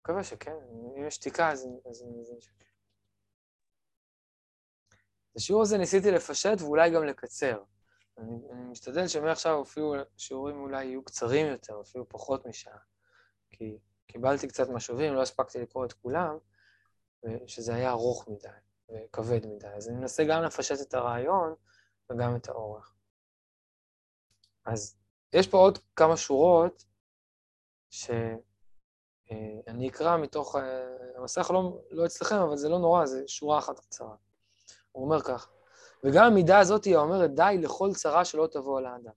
מקווה 0.00 0.24
שכן, 0.24 0.56
אם 0.96 1.06
יש 1.06 1.14
שתיקה 1.14 1.50
אז 1.50 1.64
אני 1.64 2.10
מבין 2.10 2.40
שכן. 2.40 2.66
את 5.30 5.36
השיעור 5.36 5.62
הזה 5.62 5.78
ניסיתי 5.78 6.10
לפשט 6.10 6.60
ואולי 6.60 6.90
גם 6.90 7.04
לקצר. 7.04 7.62
אני, 8.18 8.36
אני 8.50 8.64
משתדל 8.64 9.08
שמעכשיו 9.08 9.62
אפילו 9.62 9.94
שיעורים 10.16 10.60
אולי 10.60 10.84
יהיו 10.84 11.04
קצרים 11.04 11.46
יותר, 11.46 11.80
אפילו 11.80 12.08
פחות 12.08 12.46
משעה. 12.46 12.78
כי 13.50 13.78
קיבלתי 14.06 14.48
קצת 14.48 14.68
משובים, 14.68 15.14
לא 15.14 15.22
הספקתי 15.22 15.58
לקרוא 15.58 15.84
את 15.84 15.92
כולם, 15.92 16.38
שזה 17.46 17.74
היה 17.74 17.90
ארוך 17.90 18.28
מדי 18.28 18.48
וכבד 18.88 19.46
מדי. 19.46 19.68
אז 19.68 19.88
אני 19.88 19.96
מנסה 19.96 20.24
גם 20.24 20.42
לפשט 20.42 20.80
את 20.88 20.94
הרעיון 20.94 21.54
וגם 22.10 22.36
את 22.36 22.48
האורך. 22.48 22.94
אז 24.64 25.03
יש 25.34 25.48
פה 25.48 25.58
עוד 25.58 25.78
כמה 25.96 26.16
שורות 26.16 26.84
שאני 27.90 28.38
אקרא 29.88 30.16
מתוך, 30.16 30.56
המסך 31.16 31.50
לא, 31.50 31.80
לא 31.90 32.06
אצלכם, 32.06 32.36
אבל 32.36 32.56
זה 32.56 32.68
לא 32.68 32.78
נורא, 32.78 33.06
זה 33.06 33.28
שורה 33.28 33.58
אחת 33.58 33.78
קצרה. 33.78 34.16
הוא 34.92 35.04
אומר 35.04 35.22
כך, 35.22 35.50
וגם 36.04 36.24
המידה 36.24 36.58
הזאת 36.58 36.84
היא 36.84 36.96
האומרת 36.96 37.30
די 37.34 37.56
לכל 37.62 37.90
צרה 37.94 38.24
שלא 38.24 38.48
תבוא 38.52 38.78
על 38.78 38.86
האדם. 38.86 39.12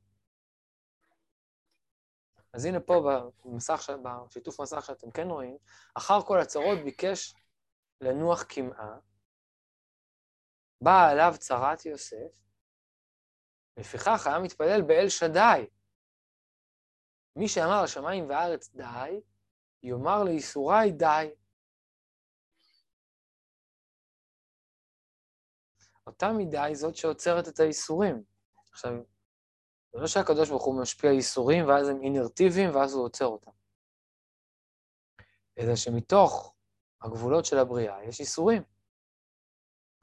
אז 2.53 2.65
הנה 2.65 2.79
פה 2.79 3.21
במסך, 3.45 3.89
בשיתוף 4.03 4.61
מסך 4.61 4.85
שאתם 4.85 5.11
כן 5.11 5.27
רואים, 5.27 5.57
אחר 5.93 6.21
כל 6.21 6.39
הצרות 6.39 6.79
ביקש 6.83 7.35
לנוח 8.01 8.43
קמעה, 8.43 8.97
באה 10.81 11.09
עליו 11.09 11.33
צרת 11.39 11.85
יוסף, 11.85 12.31
לפיכך 13.77 14.27
היה 14.27 14.39
מתפלל 14.39 14.81
באל 14.81 15.09
שדי. 15.09 15.65
מי 17.37 17.47
שאמר 17.47 17.83
לשמיים 17.83 18.29
וארץ 18.29 18.69
די, 18.75 19.21
יאמר 19.83 20.23
לייסורי 20.23 20.91
די. 20.91 21.29
אותה 26.07 26.31
מידה 26.31 26.63
היא 26.63 26.75
זאת 26.75 26.95
שעוצרת 26.95 27.47
את 27.47 27.59
הייסורים. 27.59 28.23
עכשיו, 28.71 28.91
זה 29.93 29.99
לא 29.99 30.07
שהקדוש 30.07 30.49
ברוך 30.49 30.65
הוא 30.65 30.81
משפיע 30.81 31.11
ייסורים 31.11 31.67
ואז 31.67 31.87
הם 31.87 32.01
אינרטיביים 32.01 32.75
ואז 32.75 32.93
הוא 32.93 33.05
עוצר 33.05 33.25
אותם. 33.25 33.51
אלא 35.57 35.75
שמתוך 35.75 36.55
הגבולות 37.01 37.45
של 37.45 37.57
הבריאה 37.57 38.03
יש 38.03 38.19
ייסורים. 38.19 38.63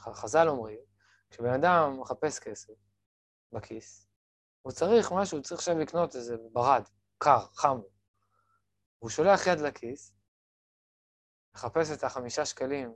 חז"ל 0.00 0.48
אומרים, 0.48 0.80
כשבן 1.30 1.54
אדם 1.54 2.00
מחפש 2.00 2.38
כסף 2.38 2.72
בכיס, 3.52 4.08
הוא 4.62 4.72
צריך 4.72 5.12
משהו, 5.12 5.38
הוא 5.38 5.44
צריך 5.44 5.60
עכשיו 5.60 5.78
לקנות 5.78 6.16
איזה 6.16 6.36
ברד, 6.52 6.82
קר, 7.24 7.46
חם. 7.54 7.78
הוא 8.98 9.10
שולח 9.10 9.46
יד 9.46 9.60
לכיס, 9.60 10.14
מחפש 11.54 11.90
את 11.90 12.04
החמישה 12.04 12.46
שקלים 12.46 12.94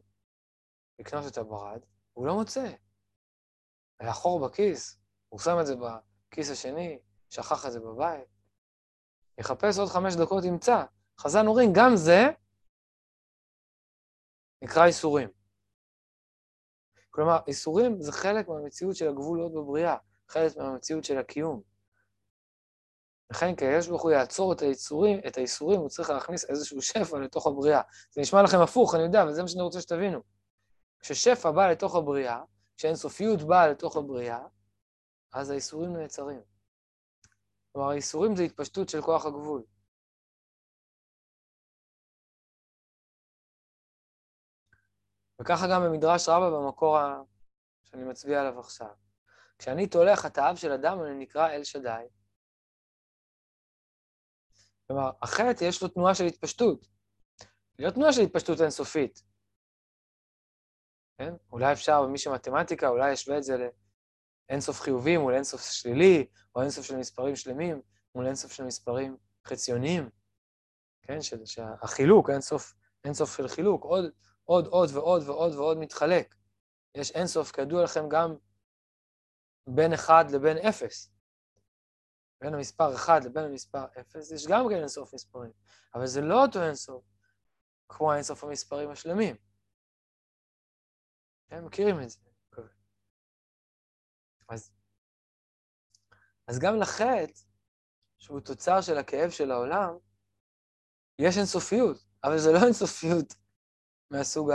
לקנות 0.98 1.32
את 1.32 1.38
הברד, 1.38 1.80
הוא 2.12 2.26
לא 2.26 2.34
מוצא. 2.34 2.72
היה 4.00 4.12
חור 4.12 4.48
בכיס, 4.48 4.98
הוא 5.28 5.40
שם 5.40 5.56
את 5.60 5.66
זה 5.66 5.74
בכיס 5.76 6.50
השני, 6.50 6.98
שכח 7.30 7.66
את 7.66 7.72
זה 7.72 7.80
בבית. 7.80 8.28
יחפש 9.38 9.78
עוד 9.78 9.88
חמש 9.88 10.14
דקות, 10.14 10.44
ימצא. 10.44 10.84
חז"ל 11.20 11.46
אומרים, 11.46 11.70
גם 11.74 11.90
זה 11.96 12.22
נקרא 14.62 14.86
איסורים. 14.86 15.28
כלומר, 17.10 17.38
איסורים 17.46 18.02
זה 18.02 18.12
חלק 18.12 18.48
מהמציאות 18.48 18.96
של 18.96 19.08
הגבולות 19.08 19.52
בבריאה, 19.52 19.96
חלק 20.28 20.56
מהמציאות 20.56 21.04
של 21.04 21.18
הקיום. 21.18 21.67
לכן 23.30 23.56
כיש 23.56 23.88
ברוך 23.88 24.02
הוא 24.02 24.10
יעצור 24.10 24.52
את 24.52 24.62
היצורים, 24.62 25.20
את 25.26 25.36
האיסורים, 25.36 25.80
הוא 25.80 25.88
צריך 25.88 26.10
להכניס 26.10 26.50
איזשהו 26.50 26.82
שפע 26.82 27.18
לתוך 27.18 27.46
הבריאה. 27.46 27.80
זה 28.10 28.20
נשמע 28.20 28.42
לכם 28.42 28.58
הפוך, 28.60 28.94
אני 28.94 29.02
יודע, 29.02 29.24
וזה 29.28 29.42
מה 29.42 29.48
שאני 29.48 29.62
רוצה 29.62 29.80
שתבינו. 29.80 30.20
כששפע 31.00 31.50
בא 31.50 31.70
לתוך 31.70 31.94
הבריאה, 31.94 32.40
כשאינסופיות 32.76 33.42
באה 33.42 33.68
לתוך 33.68 33.96
הבריאה, 33.96 34.40
אז 35.32 35.50
האיסורים 35.50 35.96
נעצרים. 35.96 36.40
כלומר, 37.72 37.90
האיסורים 37.90 38.36
זה 38.36 38.42
התפשטות 38.42 38.88
של 38.88 39.02
כוח 39.02 39.26
הגבול. 39.26 39.62
וככה 45.40 45.66
גם 45.72 45.82
במדרש 45.82 46.28
רבה 46.28 46.50
במקור 46.50 46.98
ה... 46.98 47.22
שאני 47.84 48.04
מצביע 48.04 48.40
עליו 48.40 48.60
עכשיו. 48.60 48.94
כשאני 49.58 49.86
תולה 49.86 50.16
חטאיו 50.16 50.56
של 50.56 50.72
אדם, 50.72 51.02
אני 51.02 51.14
נקרא 51.14 51.48
אל 51.48 51.64
שדי. 51.64 52.04
כלומר, 54.88 55.10
החטא 55.22 55.64
יש 55.64 55.82
לו 55.82 55.88
תנועה 55.88 56.14
של 56.14 56.24
התפשטות. 56.24 56.88
לא 57.78 57.90
תנועה 57.90 58.12
של 58.12 58.20
התפשטות 58.20 58.60
אינסופית. 58.60 59.22
כן? 61.18 61.34
אולי 61.52 61.72
אפשר, 61.72 62.06
מי 62.06 62.18
שמתמטיקה, 62.18 62.88
אולי 62.88 63.12
ישווה 63.12 63.38
את 63.38 63.42
זה 63.42 63.68
לאינסוף 64.50 64.80
חיובי 64.80 65.16
מול 65.16 65.34
אינסוף 65.34 65.70
שלילי, 65.70 66.26
או 66.54 66.62
אינסוף 66.62 66.86
של 66.86 66.96
מספרים 66.96 67.36
שלמים 67.36 67.80
מול 68.14 68.26
אינסוף 68.26 68.52
של 68.52 68.64
מספרים 68.64 69.16
חציוניים. 69.44 70.10
כן? 71.02 71.18
שהחילוק, 71.44 72.30
אינסוף, 72.30 72.74
אינסוף 73.04 73.36
של 73.36 73.48
חילוק, 73.48 73.84
עוד, 73.84 74.04
עוד, 74.44 74.66
עוד 74.66 74.90
ועוד 74.92 75.22
ועוד 75.28 75.54
ועוד 75.54 75.78
מתחלק. 75.78 76.34
יש 76.94 77.10
אינסוף, 77.10 77.52
כידוע 77.52 77.84
לכם, 77.84 78.08
גם 78.08 78.36
בין 79.66 79.92
1 79.92 80.30
לבין 80.30 80.56
0. 80.56 81.10
בין 82.40 82.54
המספר 82.54 82.94
1 82.94 83.24
לבין 83.24 83.44
המספר 83.44 83.84
0, 84.00 84.30
יש 84.30 84.46
גם 84.46 84.64
כן 84.70 84.76
אינסוף 84.76 85.14
מספרים, 85.14 85.52
אבל 85.94 86.06
זה 86.06 86.20
לא 86.20 86.42
אותו 86.44 86.62
אינסוף 86.62 87.04
כמו 87.88 88.12
האינסוף 88.12 88.44
המספרים 88.44 88.90
השלמים. 88.90 89.36
הם 91.50 91.66
מכירים 91.66 92.00
את 92.02 92.10
זה. 92.10 92.18
אז, 94.48 94.72
אז 96.46 96.58
גם 96.58 96.76
לחטא, 96.76 97.32
שהוא 98.18 98.40
תוצר 98.40 98.80
של 98.80 98.98
הכאב 98.98 99.30
של 99.30 99.50
העולם, 99.50 99.98
יש 101.18 101.36
אינסופיות, 101.38 102.04
אבל 102.24 102.38
זה 102.38 102.52
לא 102.52 102.58
אינסופיות 102.64 103.34
מהסוג 104.10 104.50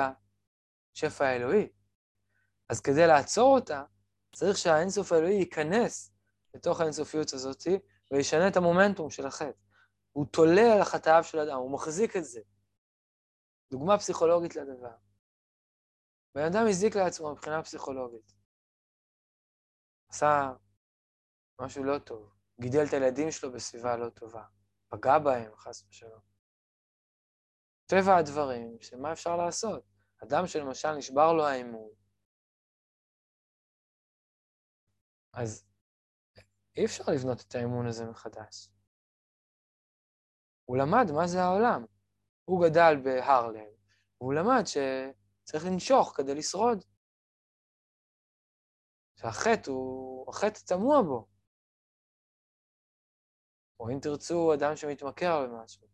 השפע 0.95 1.25
האלוהי. 1.25 1.69
אז 2.69 2.81
כדי 2.81 3.07
לעצור 3.07 3.55
אותה, 3.55 3.84
צריך 4.36 4.57
שהאינסוף 4.57 5.11
האלוהי 5.11 5.34
ייכנס 5.34 6.12
לתוך 6.54 6.82
האינסופיות 6.82 7.34
הזאת 7.34 7.64
וישנה 8.12 8.47
את 8.47 8.56
המומנטום 8.58 9.10
של 9.10 9.26
החטא. 9.26 9.60
הוא 10.12 10.26
תולה 10.32 10.74
על 10.74 10.82
החטאיו 10.82 11.24
של 11.24 11.39
אדם, 11.39 11.58
הוא 11.58 11.74
מחזיק 11.74 12.16
את 12.18 12.24
זה. 12.24 12.41
דוגמה 13.72 13.97
פסיכולוגית 13.97 14.56
לדבר. 14.56 14.95
בן 16.36 16.43
אדם 16.45 16.66
הזיק 16.70 16.95
לעצמו 16.95 17.32
מבחינה 17.32 17.64
פסיכולוגית. 17.64 18.34
עשה 20.10 20.54
משהו 21.62 21.84
לא 21.84 21.99
טוב, 21.99 22.34
גידל 22.62 22.84
את 22.88 22.93
הילדים 22.93 23.32
שלו 23.32 23.51
בסביבה 23.51 23.97
לא 23.97 24.10
טובה, 24.10 24.43
פגע 24.89 25.20
בהם, 25.20 25.56
חס 25.56 25.86
ושלום. 25.89 26.22
טבע 27.86 28.18
הדברים, 28.18 28.78
שמה 28.82 29.12
אפשר 29.12 29.36
לעשות? 29.36 29.84
אדם 30.24 30.47
שלמשל 30.47 30.91
נשבר 30.91 31.34
לו 31.34 31.45
האמון, 31.47 31.89
אז 35.34 35.72
אי 36.76 36.86
אפשר 36.86 37.03
לבנות 37.13 37.41
את 37.41 37.55
האמון 37.55 37.88
הזה 37.88 38.05
מחדש. 38.05 38.69
הוא 40.65 40.78
למד 40.78 41.11
מה 41.11 41.28
זה 41.28 41.41
העולם. 41.41 41.86
הוא 42.45 42.65
גדל 42.65 42.95
בהרלם, 43.03 43.71
והוא 44.21 44.34
למד 44.34 44.63
שצריך 44.65 45.65
לנשוך 45.65 46.13
כדי 46.15 46.36
לשרוד. 46.36 46.84
שהחטא 49.15 49.69
הוא, 49.69 50.30
החטא 50.30 50.59
טמוע 50.59 51.01
בו. 51.01 51.28
או 53.80 53.89
אם 53.89 53.99
תרצו, 54.01 54.53
אדם 54.53 54.76
שמתמכר 54.76 55.47
במשהו. 55.47 55.88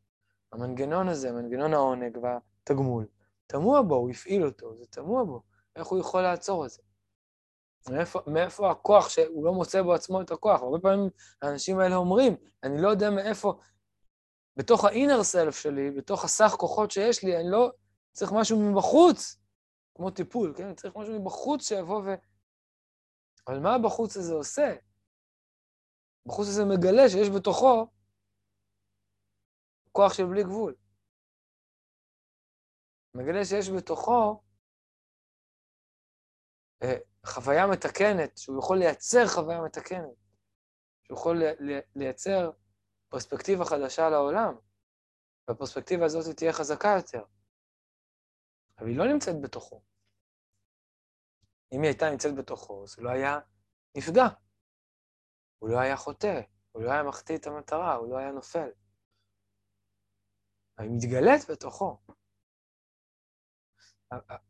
המנגנון 0.51 1.07
הזה, 1.07 1.31
מנגנון 1.31 1.73
העונג 1.73 2.17
והתגמול, 2.17 3.07
טמוע 3.47 3.81
בו, 3.81 3.95
הוא 3.95 4.09
הפעיל 4.09 4.45
אותו, 4.45 4.75
זה 4.75 4.85
טמוע 4.85 5.23
בו. 5.23 5.43
איך 5.75 5.87
הוא 5.87 5.99
יכול 5.99 6.21
לעצור 6.21 6.65
את 6.65 6.69
זה? 6.69 6.81
מאיפה, 7.89 8.19
מאיפה 8.27 8.71
הכוח 8.71 9.09
שהוא 9.09 9.45
לא 9.45 9.53
מוצא 9.53 9.81
בו 9.81 9.93
עצמו 9.93 10.21
את 10.21 10.31
הכוח? 10.31 10.61
הרבה 10.61 10.79
פעמים 10.79 11.09
האנשים 11.41 11.79
האלה 11.79 11.95
אומרים, 11.95 12.35
אני 12.63 12.81
לא 12.81 12.89
יודע 12.89 13.09
מאיפה, 13.09 13.59
בתוך 14.57 14.85
ה-inner 14.85 15.21
self 15.33 15.51
שלי, 15.51 15.91
בתוך 15.91 16.23
הסך 16.23 16.55
כוחות 16.57 16.91
שיש 16.91 17.23
לי, 17.23 17.37
אני 17.37 17.51
לא 17.51 17.71
צריך 18.11 18.31
משהו 18.31 18.71
מבחוץ, 18.71 19.39
כמו 19.95 20.11
טיפול, 20.11 20.53
כן? 20.57 20.75
צריך 20.75 20.95
משהו 20.95 21.21
מבחוץ 21.21 21.67
שיבוא 21.67 22.01
ו... 22.05 22.09
אבל 23.47 23.59
מה 23.59 23.75
הבחוץ 23.75 24.17
הזה 24.17 24.33
עושה? 24.33 24.75
הבחוץ 26.25 26.47
הזה 26.47 26.65
מגלה 26.65 27.09
שיש 27.09 27.29
בתוכו 27.29 27.87
כוח 29.91 30.13
של 30.13 30.25
בלי 30.25 30.43
גבול. 30.43 30.75
מגלה 33.13 33.45
שיש 33.45 33.69
בתוכו 33.69 34.41
אה, 36.83 36.97
חוויה 37.25 37.67
מתקנת, 37.67 38.37
שהוא 38.37 38.59
יכול 38.59 38.77
לייצר 38.77 39.27
חוויה 39.27 39.61
מתקנת, 39.61 40.15
שהוא 41.03 41.17
יכול 41.17 41.43
לייצר 41.95 42.51
פרספקטיבה 43.09 43.65
חדשה 43.65 44.09
לעולם, 44.09 44.53
והפרספקטיבה 45.47 46.05
הזאת 46.05 46.37
תהיה 46.37 46.53
חזקה 46.53 46.89
יותר. 46.97 47.23
אבל 48.79 48.87
היא 48.87 48.97
לא 48.97 49.05
נמצאת 49.13 49.35
בתוכו. 49.41 49.81
אם 51.71 51.81
היא 51.81 51.89
הייתה 51.89 52.09
נמצאת 52.11 52.35
בתוכו, 52.35 52.83
אז 52.83 52.95
הוא 52.97 53.05
לא 53.05 53.09
היה 53.09 53.39
נפגע. 53.97 54.27
הוא 55.59 55.69
לא 55.69 55.79
היה 55.79 55.97
חוטא, 55.97 56.41
הוא 56.71 56.83
לא 56.83 56.91
היה 56.91 57.03
מחטיא 57.03 57.37
את 57.37 57.47
המטרה, 57.47 57.95
הוא 57.95 58.09
לא 58.11 58.17
היה 58.17 58.31
נופל. 58.31 58.69
אבל 60.77 60.87
היא 60.87 60.95
מתגלית 60.95 61.49
בתוכו. 61.51 61.97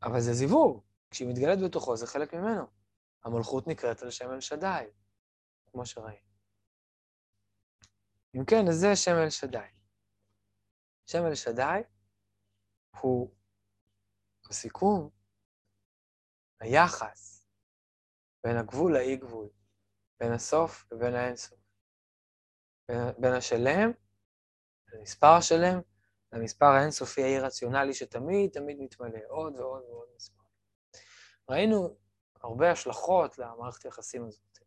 אבל 0.04 0.20
זה 0.20 0.34
זיווג. 0.34 0.89
כשהיא 1.12 1.28
מתגלית 1.28 1.60
בתוכו, 1.66 1.98
זה 1.98 2.08
חלק 2.08 2.34
ממנו. 2.34 2.66
המלכות 3.24 3.68
נקראת 3.68 4.02
על 4.02 4.12
שם 4.12 4.32
אל 4.32 4.42
שדי, 4.42 4.86
כמו 5.66 5.86
שראינו. 5.86 6.30
אם 8.36 8.46
כן, 8.46 8.68
אז 8.70 8.76
זה 8.76 8.96
שם 8.96 9.16
אל 9.24 9.30
שדי. 9.30 9.68
שם 11.06 11.26
אל 11.26 11.36
שדי 11.36 11.82
הוא, 13.02 13.36
בסיכום, 14.50 15.10
היחס 16.60 17.48
בין 18.44 18.58
הגבול 18.58 18.94
לאי-גבול, 18.94 19.50
בין 20.20 20.32
הסוף 20.32 20.92
לבין 20.92 21.16
האינסוף. 21.16 21.60
בין, 22.88 22.98
בין 23.18 23.34
השלם, 23.34 23.92
המספר 24.94 25.28
השלם, 25.38 25.82
למספר 26.34 26.66
האינסופי 26.66 27.24
האי-רציונלי 27.24 27.94
שתמיד 27.94 28.52
תמיד 28.52 28.78
מתמלא, 28.80 29.20
עוד 29.28 29.56
ועוד 29.56 29.84
ועוד 29.84 30.08
מספר. 30.16 30.39
ראינו 31.50 31.96
הרבה 32.42 32.72
השלכות 32.72 33.38
למערכת 33.38 33.86
היחסים 33.86 34.26
הזאת. 34.26 34.60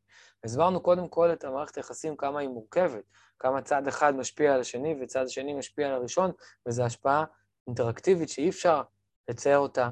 הסברנו 0.45 0.81
קודם 0.81 1.09
כל 1.09 1.33
את 1.33 1.45
המערכת 1.45 1.77
היחסים, 1.77 2.17
כמה 2.17 2.41
היא 2.41 2.49
מורכבת, 2.49 3.05
כמה 3.39 3.63
צד 3.63 3.89
אחד 3.89 4.15
משפיע 4.15 4.55
על 4.55 4.61
השני 4.61 4.97
וצד 5.03 5.25
השני 5.25 5.55
משפיע 5.55 5.87
על 5.87 5.95
הראשון, 5.95 6.33
וזו 6.67 6.83
השפעה 6.83 7.25
אינטראקטיבית 7.67 8.29
שאי 8.29 8.49
אפשר 8.49 8.83
לצייר 9.29 9.59
אותה 9.59 9.91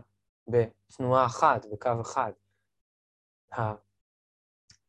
בתנועה 0.48 1.26
אחת, 1.26 1.66
בקו 1.72 1.90
אחד. 2.00 2.32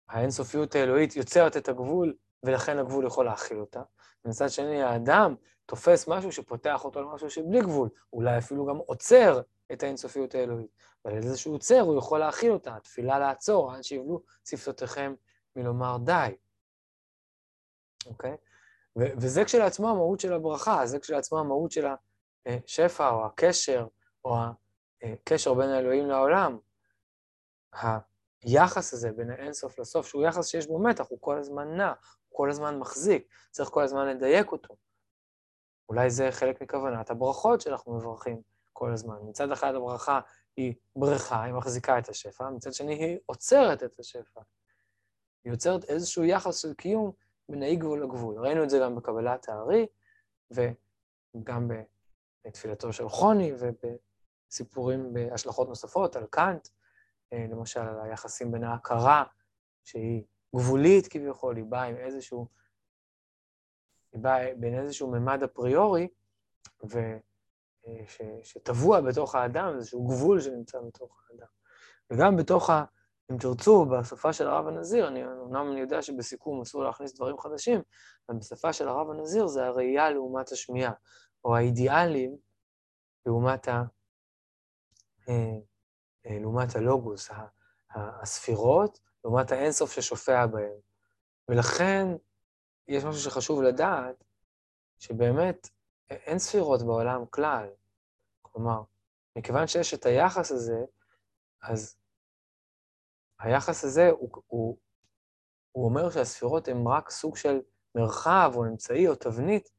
האינסופיות 0.09 0.75
האלוהית 0.75 1.15
יוצרת 1.15 1.57
את 1.57 1.69
הגבול, 1.69 2.13
ולכן 2.43 2.79
הגבול 2.79 3.05
יכול 3.05 3.25
להכיל 3.25 3.59
אותה. 3.59 3.81
ומצד 4.25 4.49
שני, 4.49 4.83
האדם 4.83 5.35
תופס 5.65 6.07
משהו 6.07 6.31
שפותח 6.31 6.85
אותו 6.85 7.01
למשהו 7.01 7.29
שבלי 7.29 7.61
גבול, 7.61 7.89
אולי 8.13 8.37
אפילו 8.37 8.65
גם 8.65 8.77
עוצר 8.77 9.41
את 9.74 9.84
האינסופיות 9.84 10.36
האלוהית. 10.36 10.72
ועל 11.05 11.15
איזה 11.17 11.38
שהוא 11.38 11.55
עוצר, 11.55 11.80
הוא 11.80 11.97
יכול 11.97 12.19
להכיל 12.19 12.51
אותה, 12.51 12.78
תפילה 12.84 13.19
לעצור, 13.19 13.74
עד 13.74 13.84
שיבלו 13.84 14.22
שפתותיכם 14.45 15.13
מלומר 15.55 15.97
די. 16.03 16.36
אוקיי? 18.05 18.38
וזה 18.95 19.45
כשלעצמו 19.45 19.89
המהות 19.89 20.19
של 20.19 20.34
הברכה, 20.34 20.86
זה 20.86 20.99
כשלעצמו 20.99 21.39
המהות 21.39 21.72
של 21.72 21.86
השפע, 22.45 23.09
או 23.09 23.26
הקשר, 23.26 23.88
או 24.26 24.36
הקשר 25.03 25.53
בין 25.53 25.69
האלוהים 25.69 26.07
לעולם. 26.07 26.57
היחס 28.43 28.93
הזה 28.93 29.11
בין 29.11 29.30
האינסוף 29.30 29.80
לסוף, 29.80 30.07
שהוא 30.07 30.24
יחס 30.24 30.47
שיש 30.47 30.67
בו 30.67 30.80
מתח, 30.80 31.05
הוא 31.09 31.17
כל 31.22 31.38
הזמן 31.38 31.78
נע, 31.78 31.88
הוא 31.88 32.38
כל 32.38 32.49
הזמן 32.49 32.80
מחזיק, 32.80 33.28
צריך 33.51 33.69
כל 33.69 33.84
הזמן 33.84 34.07
לדייק 34.07 34.51
אותו. 34.51 34.76
אולי 35.89 36.09
זה 36.09 36.28
חלק 36.32 36.61
מכוונת 36.61 37.09
הברכות 37.09 37.61
שאנחנו 37.61 37.97
מברכים 37.97 38.41
כל 38.82 38.93
הזמן. 38.93 39.15
מצד 39.29 39.51
אחד 39.51 39.75
הברכה 39.75 40.19
היא 40.57 40.73
בריכה, 40.95 41.43
היא 41.43 41.53
מחזיקה 41.53 41.99
את 41.99 42.09
השפע, 42.09 42.49
מצד 42.49 42.73
שני 42.73 42.93
היא 42.93 43.17
עוצרת 43.25 43.84
את 43.84 43.99
השפע. 43.99 44.41
היא 45.43 45.53
יוצרת 45.53 45.84
איזשהו 45.84 46.23
יחס 46.23 46.57
של 46.57 46.73
קיום 46.73 47.11
בין 47.49 47.63
האי 47.63 47.75
גבול 47.75 48.03
לגבול. 48.03 48.45
ראינו 48.45 48.63
את 48.63 48.69
זה 48.69 48.79
גם 48.82 48.95
בקבלת 48.95 49.49
הארי, 49.49 49.88
וגם 50.51 51.67
בתפילתו 52.45 52.93
של 52.93 53.09
חוני, 53.09 53.51
ובסיפורים, 53.59 55.13
בהשלכות 55.13 55.67
נוספות 55.67 56.15
על 56.15 56.25
קאנט, 56.25 56.67
אה, 57.34 57.45
למשל 57.49 57.79
על 57.79 58.01
היחסים 58.01 58.51
בין 58.51 58.63
ההכרה, 58.63 59.23
שהיא 59.84 60.23
גבולית 60.55 61.07
כביכול, 61.07 61.55
היא 61.55 61.65
באה 61.65 61.84
עם 61.84 61.95
איזשהו, 61.95 62.47
היא 64.11 64.21
באה 64.21 64.55
בין 64.59 64.79
איזשהו 64.79 65.11
ממד 65.11 65.43
אפריורי, 65.43 66.07
ו... 66.91 66.97
אה, 67.88 68.03
ש, 68.07 68.21
שטבוע 68.43 69.01
בתוך 69.01 69.36
האדם, 69.36 69.73
איזשהו 69.75 70.07
גבול 70.07 70.41
שנמצא 70.41 70.79
בתוך 70.88 71.23
האדם. 71.29 71.47
וגם 72.11 72.38
בתוך 72.38 72.69
ה... 72.69 72.84
אם 73.32 73.38
תרצו, 73.38 73.86
בשפה 73.86 74.34
של 74.34 74.47
הרב 74.47 74.67
הנזיר, 74.67 75.07
אני 75.07 75.25
אומנם 75.25 75.71
אני 75.71 75.79
יודע 75.79 76.01
שבסיכום 76.01 76.61
אסור 76.61 76.84
להכניס 76.84 77.13
דברים 77.15 77.38
חדשים, 77.38 77.82
אבל 78.29 78.38
בשפה 78.38 78.73
של 78.73 78.88
הרב 78.88 79.09
הנזיר 79.09 79.47
זה 79.47 79.65
הראייה 79.65 80.09
לעומת 80.09 80.51
השמיעה, 80.51 80.91
או 81.43 81.55
האידיאלים 81.55 82.38
לעומת, 83.25 83.67
ה, 83.67 83.84
אה, 85.29 85.34
אה, 86.25 86.39
לעומת 86.39 86.75
הלוגוס, 86.75 87.29
הספירות, 87.95 88.99
לעומת 89.23 89.51
האינסוף 89.51 89.91
ששופע 89.91 90.45
בהם. 90.45 90.77
ולכן 91.49 92.07
יש 92.88 93.03
משהו 93.03 93.21
שחשוב 93.21 93.61
לדעת, 93.61 94.23
שבאמת 94.99 95.69
אין 96.12 96.39
ספירות 96.39 96.82
בעולם 96.82 97.26
כלל. 97.26 97.70
כלומר, 98.41 98.82
מכיוון 99.36 99.68
שיש 99.68 99.93
את 99.93 100.05
היחס 100.05 100.51
הזה, 100.51 100.86
אז 101.62 101.97
היחס 103.39 103.84
הזה 103.84 104.09
הוא, 104.09 104.30
הוא, 104.47 104.78
הוא 105.72 105.86
אומר 105.86 106.09
שהספירות 106.09 106.68
הן 106.68 106.88
רק 106.88 107.09
סוג 107.09 107.38
של 107.38 107.62
מרחב 107.95 108.51
או 108.55 108.66
אמצעי 108.66 109.07
או 109.07 109.16
תבנית. 109.16 109.70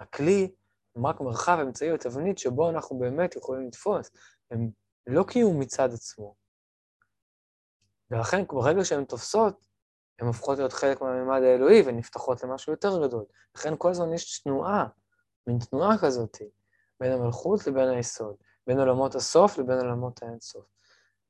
הכלי 0.00 0.54
הם 0.96 1.06
רק 1.06 1.20
מרחב, 1.20 1.58
אמצעי 1.62 1.92
או 1.92 1.96
תבנית 1.96 2.38
שבו 2.38 2.70
אנחנו 2.70 2.98
באמת 2.98 3.36
יכולים 3.36 3.66
לתפוס. 3.66 4.10
הם 4.50 4.70
לא 5.06 5.24
קיום 5.28 5.60
מצד 5.60 5.88
עצמו, 5.92 6.34
ולכן 8.10 8.44
ברגע 8.46 8.84
שהן 8.84 9.04
תופסות, 9.04 9.66
הן 10.18 10.26
הופכות 10.26 10.58
להיות 10.58 10.72
חלק 10.72 11.00
מהמימד 11.00 11.42
האלוהי 11.42 11.82
ונפתחות 11.86 12.42
למשהו 12.42 12.72
יותר 12.72 13.06
גדול. 13.06 13.24
לכן 13.56 13.74
כל 13.78 13.90
הזמן 13.90 14.12
יש 14.12 14.40
תנועה, 14.40 14.86
מין 15.46 15.58
תנועה 15.58 15.98
כזאת, 15.98 16.38
בין 17.00 17.12
המלכות 17.12 17.66
לבין 17.66 17.88
היסוד, 17.88 18.34
בין 18.66 18.78
עולמות 18.78 19.14
הסוף 19.14 19.58
לבין 19.58 19.78
עולמות 19.78 20.22
האינסוף. 20.22 20.64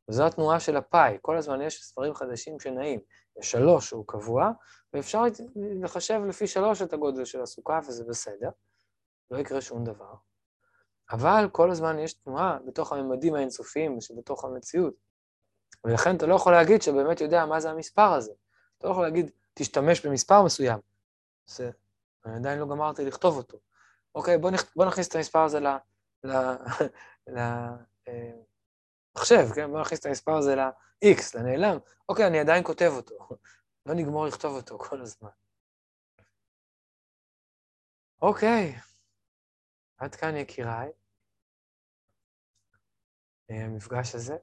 וזו 0.08 0.26
התנועה 0.26 0.60
של 0.60 0.76
הפאי, 0.76 1.18
כל 1.22 1.36
הזמן 1.36 1.60
יש 1.60 1.82
ספרים 1.82 2.14
חדשים 2.14 2.60
שנעים. 2.60 3.00
יש 3.38 3.50
שלוש 3.50 3.88
שהוא 3.88 4.04
קבוע, 4.06 4.50
ואפשר 4.92 5.22
לחשב 5.82 6.20
לפי 6.28 6.46
שלוש 6.46 6.82
את 6.82 6.92
הגודל 6.92 7.24
של 7.24 7.42
הסוכה, 7.42 7.80
וזה 7.88 8.04
בסדר, 8.04 8.48
לא 9.30 9.38
יקרה 9.38 9.60
שום 9.60 9.84
דבר. 9.84 10.14
אבל 11.10 11.48
כל 11.52 11.70
הזמן 11.70 11.98
יש 11.98 12.14
תנועה 12.14 12.58
בתוך 12.66 12.92
הממדים 12.92 13.34
האינסופיים 13.34 14.00
שבתוך 14.00 14.44
המציאות. 14.44 14.94
ולכן 15.84 16.16
אתה 16.16 16.26
לא 16.26 16.34
יכול 16.34 16.52
להגיד 16.52 16.82
שבאמת 16.82 17.20
יודע 17.20 17.46
מה 17.46 17.60
זה 17.60 17.70
המספר 17.70 18.12
הזה. 18.12 18.32
אתה 18.78 18.86
לא 18.86 18.92
יכול 18.92 19.04
להגיד, 19.04 19.30
תשתמש 19.54 20.06
במספר 20.06 20.42
מסוים. 20.42 20.78
זה, 21.46 21.70
אני 22.26 22.34
עדיין 22.34 22.58
לא 22.58 22.66
גמרתי 22.66 23.04
לכתוב 23.04 23.36
אותו. 23.36 23.58
אוקיי, 24.14 24.38
בוא, 24.38 24.50
נכ... 24.50 24.76
בוא 24.76 24.86
נכניס 24.86 25.08
את 25.08 25.14
המספר 25.14 25.44
הזה 25.44 25.60
ל... 25.60 25.66
ל... 26.24 26.32
ל... 27.26 27.38
אה, 28.08 28.30
כן? 29.54 29.70
בוא 29.70 29.80
נכניס 29.80 30.00
את 30.00 30.06
המספר 30.06 30.36
הזה 30.36 30.54
ל-X, 30.56 31.38
לנעלם. 31.38 31.78
אוקיי, 32.08 32.26
אני 32.26 32.38
עדיין 32.38 32.64
כותב 32.64 32.90
אותו. 32.96 33.28
לא 33.86 33.94
נגמור 33.94 34.26
לכתוב 34.26 34.56
אותו 34.56 34.78
כל 34.78 35.00
הזמן. 35.00 35.30
אוקיי, 38.22 38.74
עד 39.98 40.14
כאן 40.14 40.36
יקיריי. 40.36 40.92
אה, 43.50 43.64
המפגש 43.64 44.14
הזה. 44.14 44.36